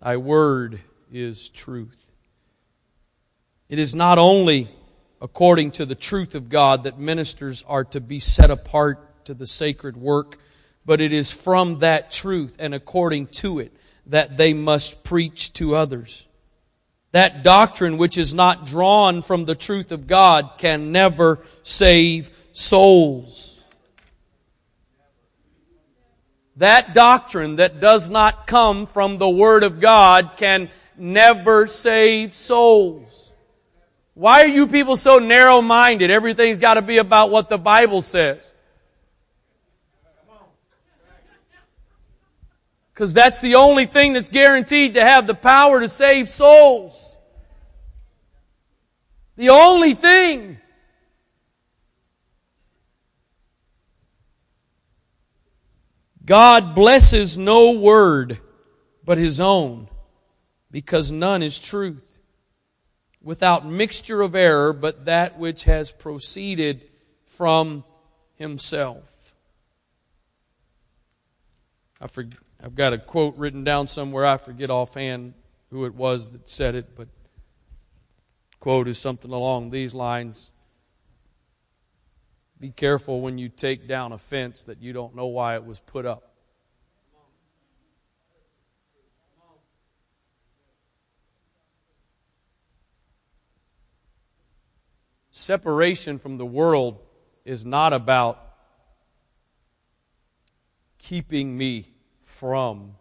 [0.00, 0.80] Thy word
[1.12, 2.12] is truth.
[3.68, 4.70] It is not only
[5.20, 9.46] according to the truth of God that ministers are to be set apart to the
[9.46, 10.38] sacred work,
[10.84, 13.72] but it is from that truth and according to it
[14.06, 16.26] that they must preach to others.
[17.12, 23.60] That doctrine which is not drawn from the truth of God can never save souls.
[26.56, 33.32] That doctrine that does not come from the Word of God can never save souls.
[34.14, 36.10] Why are you people so narrow minded?
[36.10, 38.52] Everything's got to be about what the Bible says.
[42.92, 47.16] Because that's the only thing that's guaranteed to have the power to save souls.
[49.36, 50.58] The only thing.
[56.24, 58.38] God blesses no word
[59.04, 59.88] but his own,
[60.70, 62.18] because none is truth,
[63.20, 66.88] without mixture of error, but that which has proceeded
[67.24, 67.84] from
[68.36, 69.34] himself.
[72.00, 72.41] I forget.
[72.64, 74.24] I've got a quote written down somewhere.
[74.24, 75.34] I forget offhand
[75.70, 77.08] who it was that said it, but
[78.60, 80.52] quote is something along these lines.
[82.60, 85.80] Be careful when you take down a fence that you don't know why it was
[85.80, 86.28] put up.
[95.32, 97.00] Separation from the world
[97.44, 98.38] is not about
[100.98, 101.91] keeping me
[102.32, 102.94] from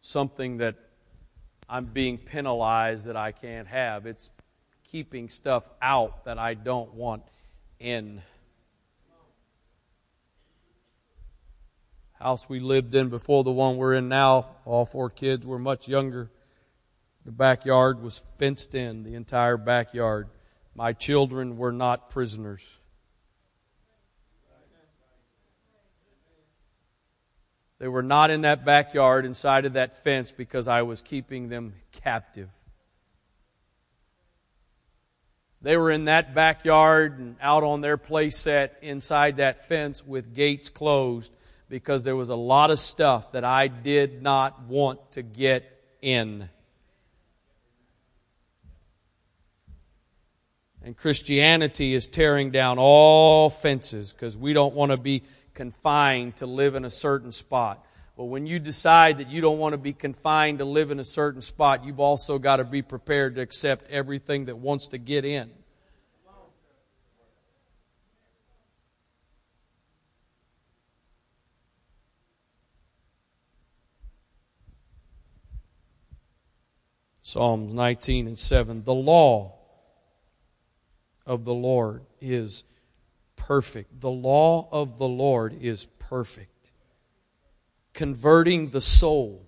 [0.00, 0.76] something that
[1.68, 4.06] I'm being penalized that I can't have.
[4.06, 4.30] It's
[4.84, 7.24] keeping stuff out that I don't want
[7.80, 8.22] in.
[12.20, 15.88] House we lived in before the one we're in now, all four kids were much
[15.88, 16.30] younger.
[17.24, 20.28] The backyard was fenced in, the entire backyard.
[20.74, 22.78] My children were not prisoners.
[27.78, 31.74] They were not in that backyard inside of that fence because I was keeping them
[31.92, 32.48] captive.
[35.60, 40.34] They were in that backyard and out on their play set inside that fence with
[40.34, 41.32] gates closed
[41.68, 45.64] because there was a lot of stuff that I did not want to get
[46.00, 46.48] in.
[50.82, 55.24] And Christianity is tearing down all fences because we don't want to be
[55.56, 57.84] confined to live in a certain spot.
[58.16, 61.04] but when you decide that you don't want to be confined to live in a
[61.04, 65.24] certain spot, you've also got to be prepared to accept everything that wants to get
[65.24, 65.50] in.
[77.22, 78.84] Psalms 19 and 7.
[78.84, 79.58] The law
[81.26, 82.62] of the Lord is
[83.36, 84.00] perfect.
[84.00, 86.70] The law of the Lord is perfect,
[87.92, 89.42] converting the soul.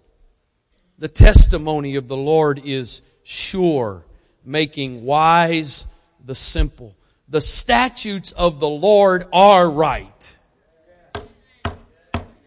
[0.98, 4.04] The testimony of the Lord is sure,
[4.44, 5.86] making wise
[6.24, 6.96] the simple.
[7.28, 10.36] The statutes of the Lord are right.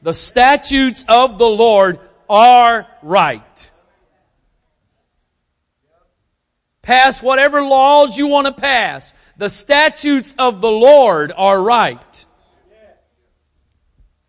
[0.01, 3.69] The statutes of the Lord are right.
[6.81, 9.13] Pass whatever laws you want to pass.
[9.41, 12.25] The statutes of the Lord are right.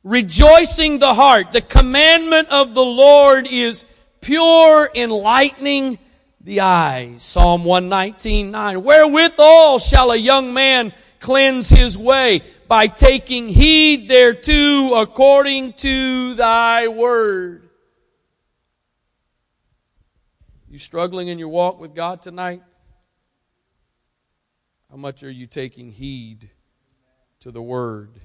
[0.02, 1.52] Rejoicing the heart.
[1.52, 3.84] The commandment of the Lord is
[4.22, 5.98] pure, enlightening
[6.40, 7.22] the eyes.
[7.22, 8.82] Psalm 119, 9.
[8.82, 12.40] Wherewithal shall a young man cleanse his way?
[12.66, 17.68] By taking heed thereto according to thy word.
[20.70, 22.62] You struggling in your walk with God tonight?
[24.92, 26.50] How much are you taking heed
[27.40, 28.20] to the word?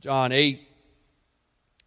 [0.00, 0.66] John 8,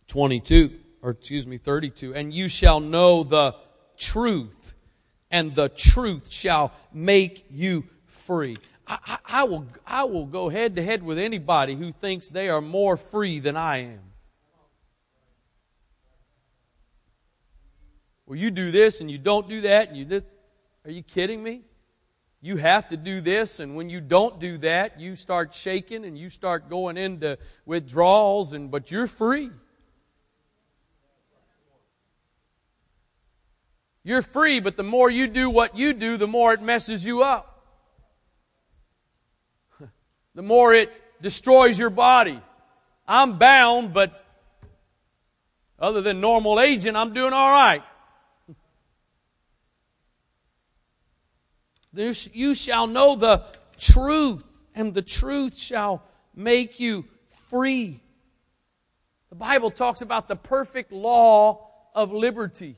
[0.07, 0.71] 22,
[1.01, 2.15] or excuse me, 32.
[2.15, 3.55] And you shall know the
[3.97, 4.73] truth,
[5.29, 8.55] and the truth shall make you free.
[8.87, 12.47] I, I, I, will, I will go head to head with anybody who thinks they
[12.47, 13.99] are more free than I am.
[18.25, 20.25] Well, you do this and you don't do that, and you just,
[20.85, 21.63] are you kidding me?
[22.41, 26.17] You have to do this, and when you don't do that, you start shaking and
[26.17, 29.49] you start going into withdrawals, and but you're free.
[34.03, 37.23] You're free, but the more you do what you do, the more it messes you
[37.23, 37.65] up.
[40.35, 42.39] The more it destroys your body.
[43.07, 44.23] I'm bound, but
[45.79, 47.83] other than normal aging, I'm doing all right.
[51.97, 53.43] You shall know the
[53.79, 54.43] truth,
[54.75, 56.03] and the truth shall
[56.35, 58.01] make you free.
[59.29, 62.75] The Bible talks about the perfect law of liberty.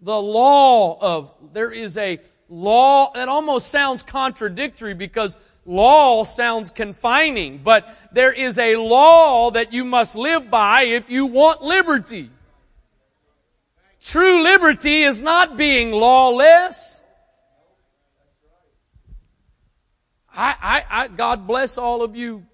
[0.00, 7.58] The law of, there is a law that almost sounds contradictory because law sounds confining,
[7.58, 12.30] but there is a law that you must live by if you want liberty.
[14.08, 17.04] True liberty is not being lawless.
[20.34, 22.46] I, I, I, God bless all of you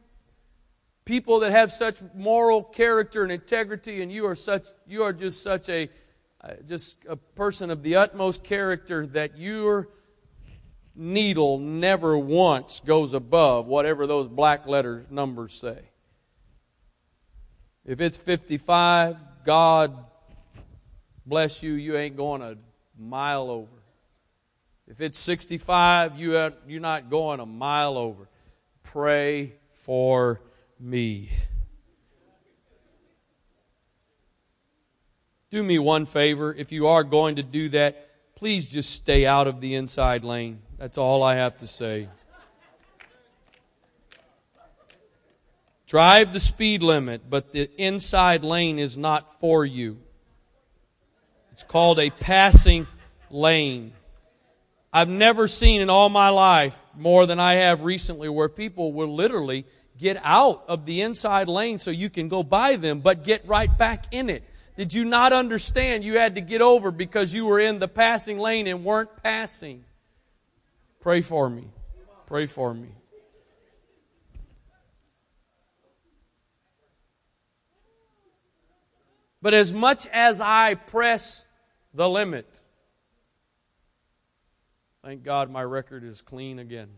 [1.05, 5.45] people that have such moral character and integrity, and you are such, you are just
[5.45, 5.89] such a,
[6.41, 9.91] uh, just a person of the utmost character that your
[10.97, 15.79] needle never once goes above whatever those black letter numbers say.
[17.85, 20.05] If it's 55, God
[21.27, 22.57] bless you, you ain't going a
[22.99, 23.69] mile over.
[24.87, 28.29] If it's 65, you are, you're not going a mile over.
[28.83, 30.41] Pray for
[30.79, 31.31] me.
[35.51, 36.53] Do me one favor.
[36.53, 40.61] If you are going to do that, please just stay out of the inside lane.
[40.79, 42.09] That's all I have to say.
[45.87, 49.99] Drive the speed limit, but the inside lane is not for you.
[51.55, 52.89] It's called a passing
[53.31, 53.93] lane.
[54.93, 59.15] I've never seen in all my life more than I have recently where people will
[59.15, 59.65] literally
[59.97, 63.71] get out of the inside lane so you can go by them, but get right
[63.79, 64.43] back in it.
[64.77, 68.41] Did you not understand you had to get over because you were in the passing
[68.41, 69.85] lane and weren't passing?
[70.99, 71.69] Pray for me.
[72.27, 72.89] Pray for me.
[79.45, 81.47] But as much as I press
[81.93, 82.63] the limit,
[85.05, 86.89] thank God my record is clean again.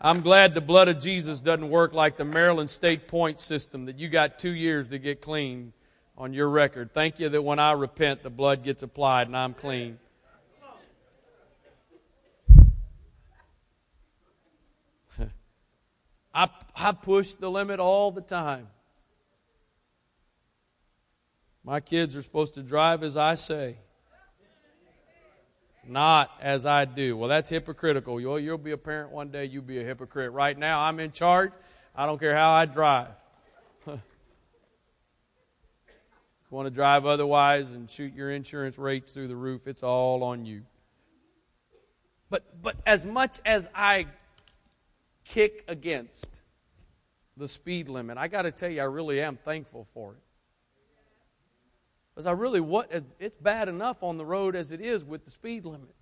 [0.00, 3.96] I'm glad the blood of Jesus doesn't work like the Maryland State point system that
[3.96, 5.72] you got two years to get clean
[6.18, 6.92] on your record.
[6.92, 10.00] Thank you that when I repent, the blood gets applied and I'm clean.
[16.34, 18.66] I, I push the limit all the time.
[21.66, 23.78] My kids are supposed to drive as I say,
[25.84, 27.16] not as I do.
[27.16, 28.20] Well, that's hypocritical.
[28.20, 30.30] You'll, you'll be a parent one day, you'll be a hypocrite.
[30.30, 31.50] Right now, I'm in charge.
[31.92, 33.08] I don't care how I drive.
[36.50, 40.46] want to drive otherwise and shoot your insurance rates through the roof, it's all on
[40.46, 40.62] you.
[42.30, 44.06] But, but as much as I
[45.24, 46.42] kick against
[47.36, 50.18] the speed limit, I got to tell you, I really am thankful for it.
[52.16, 52.90] Because I really, what,
[53.20, 55.94] it's bad enough on the road as it is with the speed limit.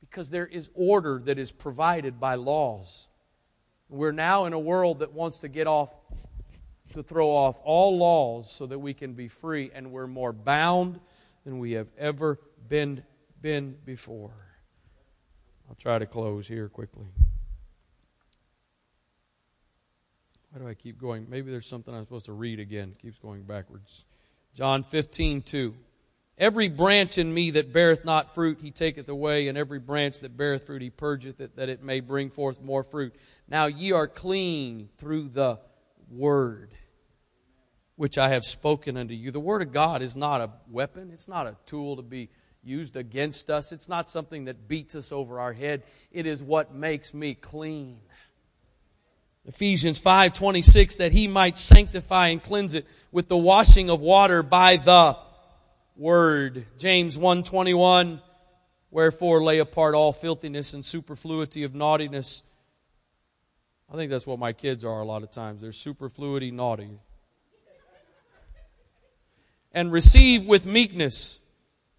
[0.00, 3.08] Because there is order that is provided by laws.
[3.88, 5.92] We're now in a world that wants to get off,
[6.92, 11.00] to throw off all laws so that we can be free, and we're more bound
[11.44, 13.02] than we have ever been,
[13.42, 14.34] been before.
[15.68, 17.06] I'll try to close here quickly.
[20.56, 21.26] Why do I keep going?
[21.28, 22.92] Maybe there's something I'm supposed to read again.
[22.92, 24.06] It keeps going backwards.
[24.54, 25.74] John 15, 2.
[26.38, 30.34] Every branch in me that beareth not fruit, he taketh away, and every branch that
[30.34, 33.14] beareth fruit, he purgeth it, that it may bring forth more fruit.
[33.46, 35.58] Now ye are clean through the
[36.10, 36.72] word
[37.96, 39.30] which I have spoken unto you.
[39.30, 42.30] The word of God is not a weapon, it's not a tool to be
[42.62, 45.82] used against us, it's not something that beats us over our head.
[46.10, 47.98] It is what makes me clean.
[49.46, 54.76] Ephesians 5:26 that he might sanctify and cleanse it with the washing of water by
[54.76, 55.16] the
[55.96, 56.66] word.
[56.78, 58.20] James 1:21
[58.90, 62.42] Wherefore lay apart all filthiness and superfluity of naughtiness.
[63.92, 65.60] I think that's what my kids are a lot of times.
[65.60, 66.98] They're superfluity naughty.
[69.72, 71.40] And receive with meekness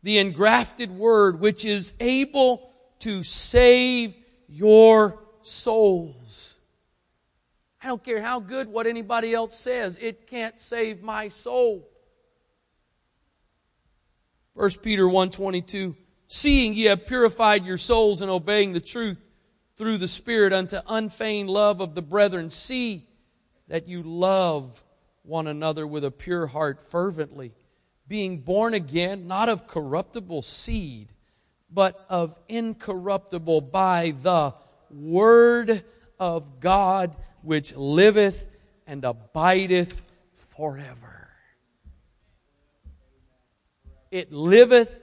[0.01, 4.15] the engrafted word which is able to save
[4.47, 6.56] your souls.
[7.87, 11.87] I don't care how good what anybody else says, it can't save my soul.
[14.55, 15.95] 1 Peter 1:22
[16.27, 19.19] Seeing ye have purified your souls in obeying the truth
[19.77, 23.07] through the Spirit unto unfeigned love of the brethren, see
[23.69, 24.83] that you love
[25.23, 27.53] one another with a pure heart fervently,
[28.05, 31.13] being born again, not of corruptible seed,
[31.71, 34.53] but of incorruptible by the
[34.89, 35.85] word
[36.19, 37.15] of God
[37.47, 38.45] which liveth
[38.85, 40.03] and abideth
[40.35, 41.29] forever.
[44.11, 45.01] It liveth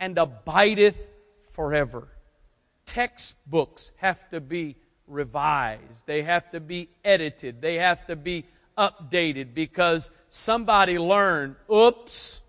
[0.00, 1.08] and abideth
[1.52, 2.08] forever.
[2.84, 4.74] Textbooks have to be
[5.06, 8.44] revised, they have to be edited, they have to be
[8.76, 12.40] updated because somebody learned, oops,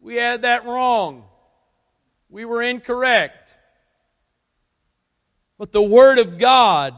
[0.00, 1.24] we had that wrong.
[2.30, 3.58] We were incorrect.
[5.58, 6.94] But the Word of God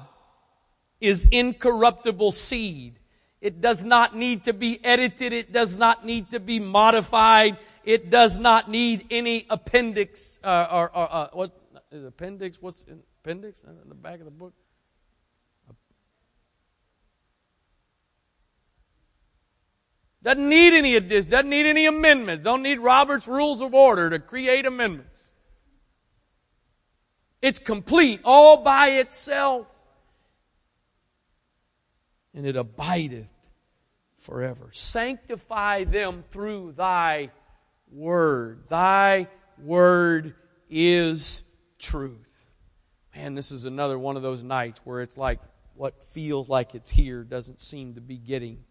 [1.01, 2.99] is incorruptible seed.
[3.41, 5.33] It does not need to be edited.
[5.33, 7.57] It does not need to be modified.
[7.85, 11.59] It does not need any appendix, uh, or, or uh, what
[11.91, 12.59] is appendix?
[12.61, 14.53] What's in, appendix in the back of the book?
[20.23, 21.25] Doesn't need any of this.
[21.25, 22.45] Doesn't need any amendments.
[22.45, 25.33] Don't need Robert's Rules of Order to create amendments.
[27.41, 29.80] It's complete all by itself
[32.35, 33.29] and it abideth
[34.19, 34.71] forever.
[34.73, 37.31] Sanctify them through thy
[37.91, 38.65] word.
[38.69, 39.29] Thy
[39.59, 40.35] word
[40.69, 41.43] is
[41.79, 42.47] truth.
[43.15, 45.41] Man, this is another one of those nights where it's like
[45.75, 48.65] what feels like it's here doesn't seem to be getting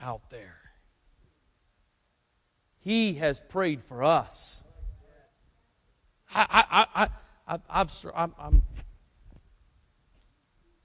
[0.00, 0.58] out there.
[2.80, 4.64] He has prayed for us.
[6.34, 7.08] I, I, I,
[7.46, 8.62] I, I've, I'm, I'm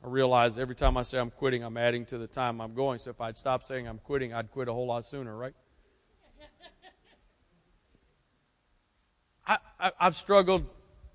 [0.08, 2.98] I realize every time I say I'm quitting, I'm adding to the time I'm going.
[2.98, 5.54] So if I'd stop saying I'm quitting, I'd quit a whole lot sooner, right?
[9.46, 10.66] I, I, have struggled,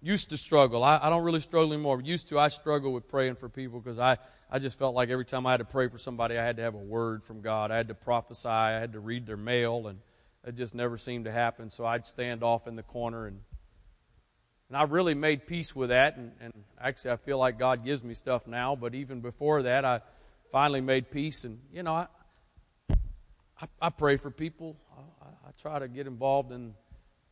[0.03, 0.85] used to struggle.
[0.85, 2.03] I, I don't really struggle anymore.
[2.03, 4.19] Used to, I struggle with praying for people because I,
[4.51, 6.63] I just felt like every time I had to pray for somebody, I had to
[6.63, 7.71] have a word from God.
[7.71, 8.49] I had to prophesy.
[8.49, 10.01] I had to read their mail, and
[10.47, 11.71] it just never seemed to happen.
[11.71, 13.41] So I'd stand off in the corner and
[14.73, 16.17] and I really made peace with that.
[16.17, 18.75] And, and, actually, I feel like God gives me stuff now.
[18.75, 20.01] But even before that, I
[20.51, 21.45] finally made peace.
[21.45, 22.07] And, you know, I,
[23.61, 24.79] I, I pray for people.
[24.97, 26.73] I, I, try to get involved in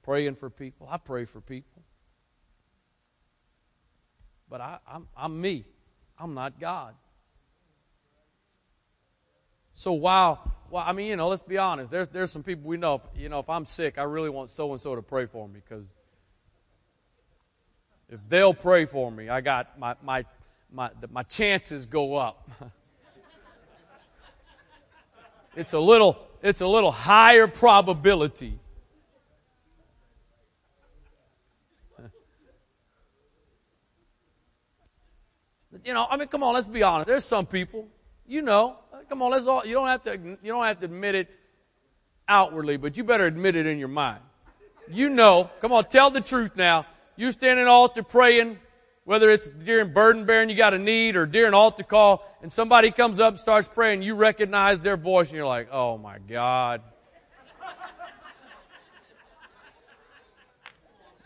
[0.02, 0.86] praying for people.
[0.90, 1.82] I pray for people.
[4.50, 5.64] But I, I'm, I'm me,
[6.18, 6.94] I'm not God.
[9.72, 11.90] So while, well, I mean, you know, let's be honest.
[11.90, 14.50] There's, there's some people we know, if, you know, if I'm sick, I really want
[14.50, 15.86] so and so to pray for me because
[18.10, 20.24] if they'll pray for me, I got my, my,
[20.72, 22.50] my, my chances go up.
[25.56, 28.58] it's a little, it's a little higher probability.
[35.84, 37.06] you know, I mean, come on, let's be honest.
[37.06, 37.86] There's some people,
[38.26, 38.76] you know,
[39.08, 41.28] come on, let's all, you don't have to, you don't have to admit it
[42.26, 44.20] outwardly, but you better admit it in your mind.
[44.88, 46.86] You know, come on, tell the truth now.
[47.20, 48.58] You stand in altar praying,
[49.04, 52.90] whether it's during burden bearing you got a need or during altar call, and somebody
[52.90, 56.80] comes up and starts praying, you recognize their voice and you're like, oh my God.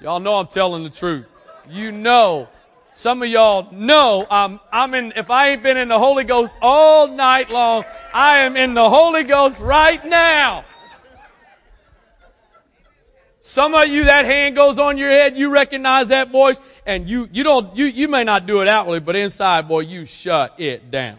[0.00, 1.26] Y'all know I'm telling the truth.
[1.70, 2.48] You know.
[2.90, 6.58] Some of y'all know I'm, I'm in, if I ain't been in the Holy Ghost
[6.60, 10.64] all night long, I am in the Holy Ghost right now.
[13.46, 17.28] Some of you, that hand goes on your head, you recognize that voice, and you,
[17.30, 20.90] you don't, you, you may not do it outwardly, but inside, boy, you shut it
[20.90, 21.18] down.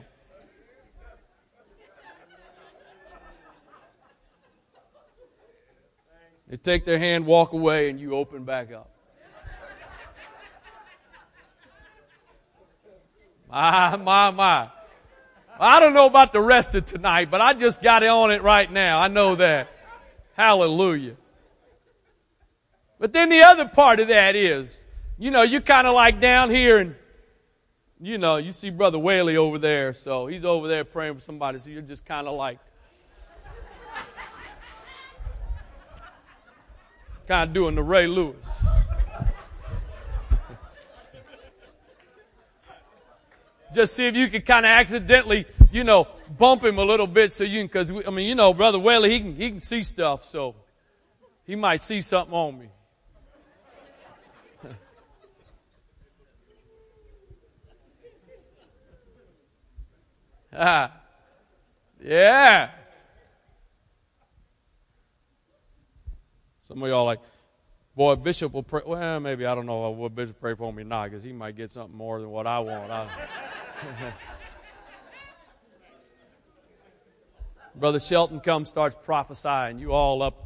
[6.48, 8.90] They take their hand, walk away, and you open back up.
[13.52, 14.70] My, my, my.
[15.60, 18.72] I don't know about the rest of tonight, but I just got on it right
[18.72, 19.00] now.
[19.00, 19.70] I know that.
[20.34, 21.18] Hallelujah.
[23.00, 24.82] But then the other part of that is,
[25.18, 26.96] you know, you're kind of like down here and,
[28.00, 31.60] you know, you see Brother Whaley over there, so he's over there praying for somebody,
[31.60, 32.60] so you're just kind of like,
[37.28, 38.68] kind of doing the Ray Lewis.
[43.74, 47.34] just see if you can kind of accidentally, you know, bump him a little bit
[47.34, 49.84] so you can, cause I mean, you know, Brother Whaley, he can, he can see
[49.84, 50.56] stuff, so
[51.46, 52.70] he might see something on me.
[60.58, 60.91] Ah,
[62.03, 62.70] yeah.
[66.62, 67.20] Some of y'all like,
[67.95, 68.82] boy, Bishop will pray.
[68.86, 71.56] Well, maybe I don't know what Bishop pray for me or not, because he might
[71.56, 72.91] get something more than what I want.
[72.91, 73.08] I,
[77.76, 79.80] Brother Shelton comes, starts prophesying.
[79.80, 80.41] You all up,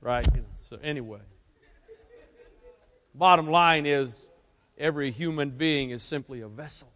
[0.00, 0.26] right?
[0.56, 1.20] So anyway,
[3.14, 4.26] bottom line is,
[4.76, 6.90] every human being is simply a vessel.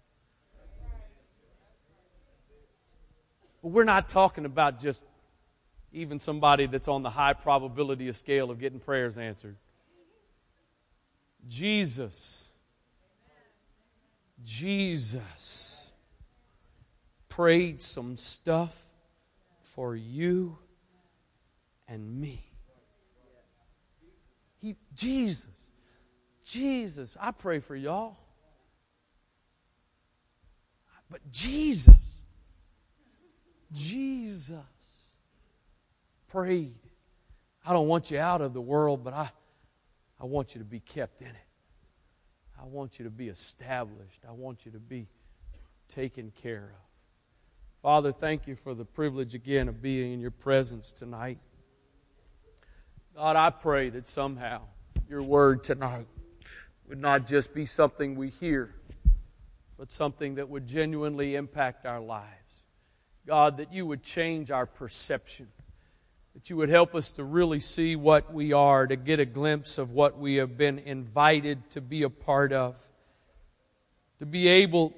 [3.63, 5.05] But we're not talking about just
[5.93, 9.57] even somebody that's on the high probability of scale of getting prayers answered.
[11.49, 12.49] Jesus,
[14.45, 15.91] Jesus
[17.29, 18.85] prayed some stuff
[19.61, 20.59] for you
[21.89, 22.45] and me.
[24.61, 25.49] He, Jesus,
[26.45, 28.17] Jesus, I pray for y'all.
[31.11, 32.12] But Jesus,
[33.73, 34.57] Jesus
[36.29, 36.79] prayed.
[37.65, 39.31] I don't want you out of the world, but I,
[40.21, 41.37] I want you to be kept in it.
[42.61, 44.25] I want you to be established.
[44.29, 45.09] I want you to be
[45.89, 47.83] taken care of.
[47.83, 51.39] Father, thank you for the privilege again of being in your presence tonight.
[53.17, 54.63] God, I pray that somehow
[55.09, 56.07] your word tonight
[56.89, 58.75] would not just be something we hear,
[59.77, 62.42] but something that would genuinely impact our lives.
[63.27, 65.49] God, that you would change our perception,
[66.35, 69.79] that you would help us to really see what we are, to get a glimpse
[69.79, 72.91] of what we have been invited to be a part of,
[74.19, 74.93] to be able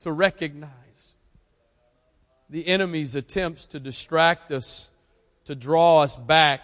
[0.00, 1.16] to recognize
[2.50, 4.90] the enemy's attempts to distract us,
[5.44, 6.60] to draw us back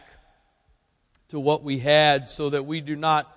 [1.29, 3.33] to what we had so that we do not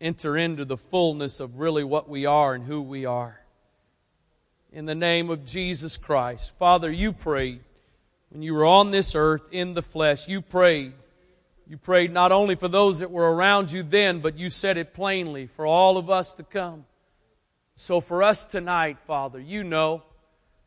[0.00, 3.43] enter into the fullness of really what we are and who we are
[4.74, 6.50] in the name of Jesus Christ.
[6.56, 7.60] Father, you prayed
[8.30, 10.26] when you were on this earth in the flesh.
[10.26, 10.94] You prayed.
[11.68, 14.92] You prayed not only for those that were around you then, but you said it
[14.92, 16.86] plainly for all of us to come.
[17.76, 20.02] So for us tonight, Father, you know,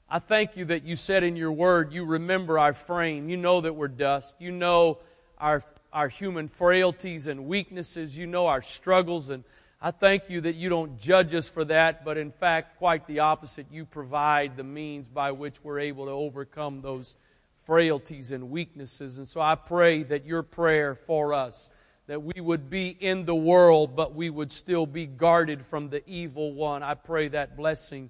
[0.09, 3.27] I thank you that you said in your word, you remember our frame.
[3.27, 4.38] You know that we're dust.
[4.39, 4.99] You know
[5.38, 8.17] our, our human frailties and weaknesses.
[8.17, 9.43] You know our struggles and
[9.80, 13.20] I thank you that you don't judge us for that, but in fact, quite the
[13.20, 13.68] opposite.
[13.72, 17.16] You provide the means by which we're able to overcome those
[17.56, 19.20] frailties and weaknesses.
[19.20, 21.70] And so I pray that your prayer for us,
[22.08, 26.02] that we would be in the world, but we would still be guarded from the
[26.10, 26.82] evil one.
[26.82, 28.10] I pray that blessing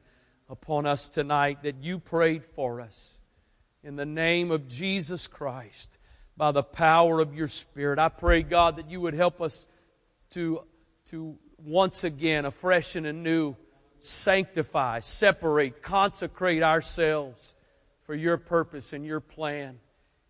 [0.49, 3.19] upon us tonight, that you prayed for us.
[3.83, 5.97] In the name of Jesus Christ,
[6.37, 9.67] by the power of your Spirit, I pray, God, that you would help us
[10.29, 10.61] to,
[11.07, 13.55] to once again, afresh and anew,
[13.99, 17.55] sanctify, separate, consecrate ourselves
[18.03, 19.79] for your purpose and your plan.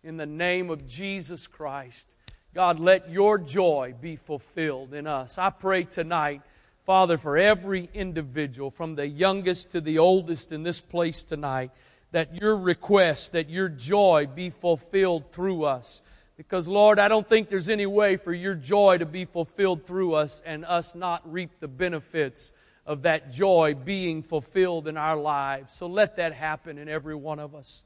[0.02, 2.14] In the name of Jesus Christ,
[2.54, 5.38] God, let your joy be fulfilled in us.
[5.38, 6.42] I pray tonight,
[6.84, 11.70] Father, for every individual, from the youngest to the oldest in this place tonight,
[12.10, 16.00] that your request, that your joy be fulfilled through us
[16.38, 20.14] Because, Lord, I don't think there's any way for your joy to be fulfilled through
[20.14, 22.52] us and us not reap the benefits
[22.86, 25.74] of that joy being fulfilled in our lives.
[25.74, 27.84] So let that happen in every one of us.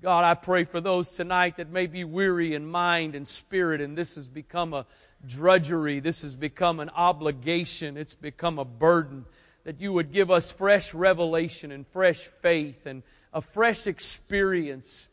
[0.00, 3.98] God, I pray for those tonight that may be weary in mind and spirit, and
[3.98, 4.86] this has become a
[5.26, 5.98] drudgery.
[5.98, 7.96] This has become an obligation.
[7.96, 9.24] It's become a burden.
[9.64, 13.02] That you would give us fresh revelation and fresh faith and
[13.34, 15.08] a fresh experience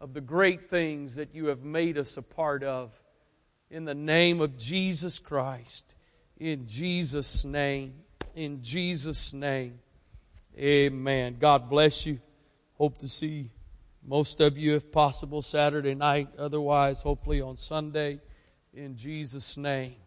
[0.00, 2.98] of the great things that you have made us a part of.
[3.70, 5.94] In the name of Jesus Christ.
[6.38, 7.94] In Jesus' name.
[8.34, 9.78] In Jesus' name.
[10.58, 11.36] Amen.
[11.38, 12.18] God bless you.
[12.74, 13.50] Hope to see
[14.02, 16.28] most of you, if possible, Saturday night.
[16.38, 18.20] Otherwise, hopefully on Sunday.
[18.72, 19.99] In Jesus' name.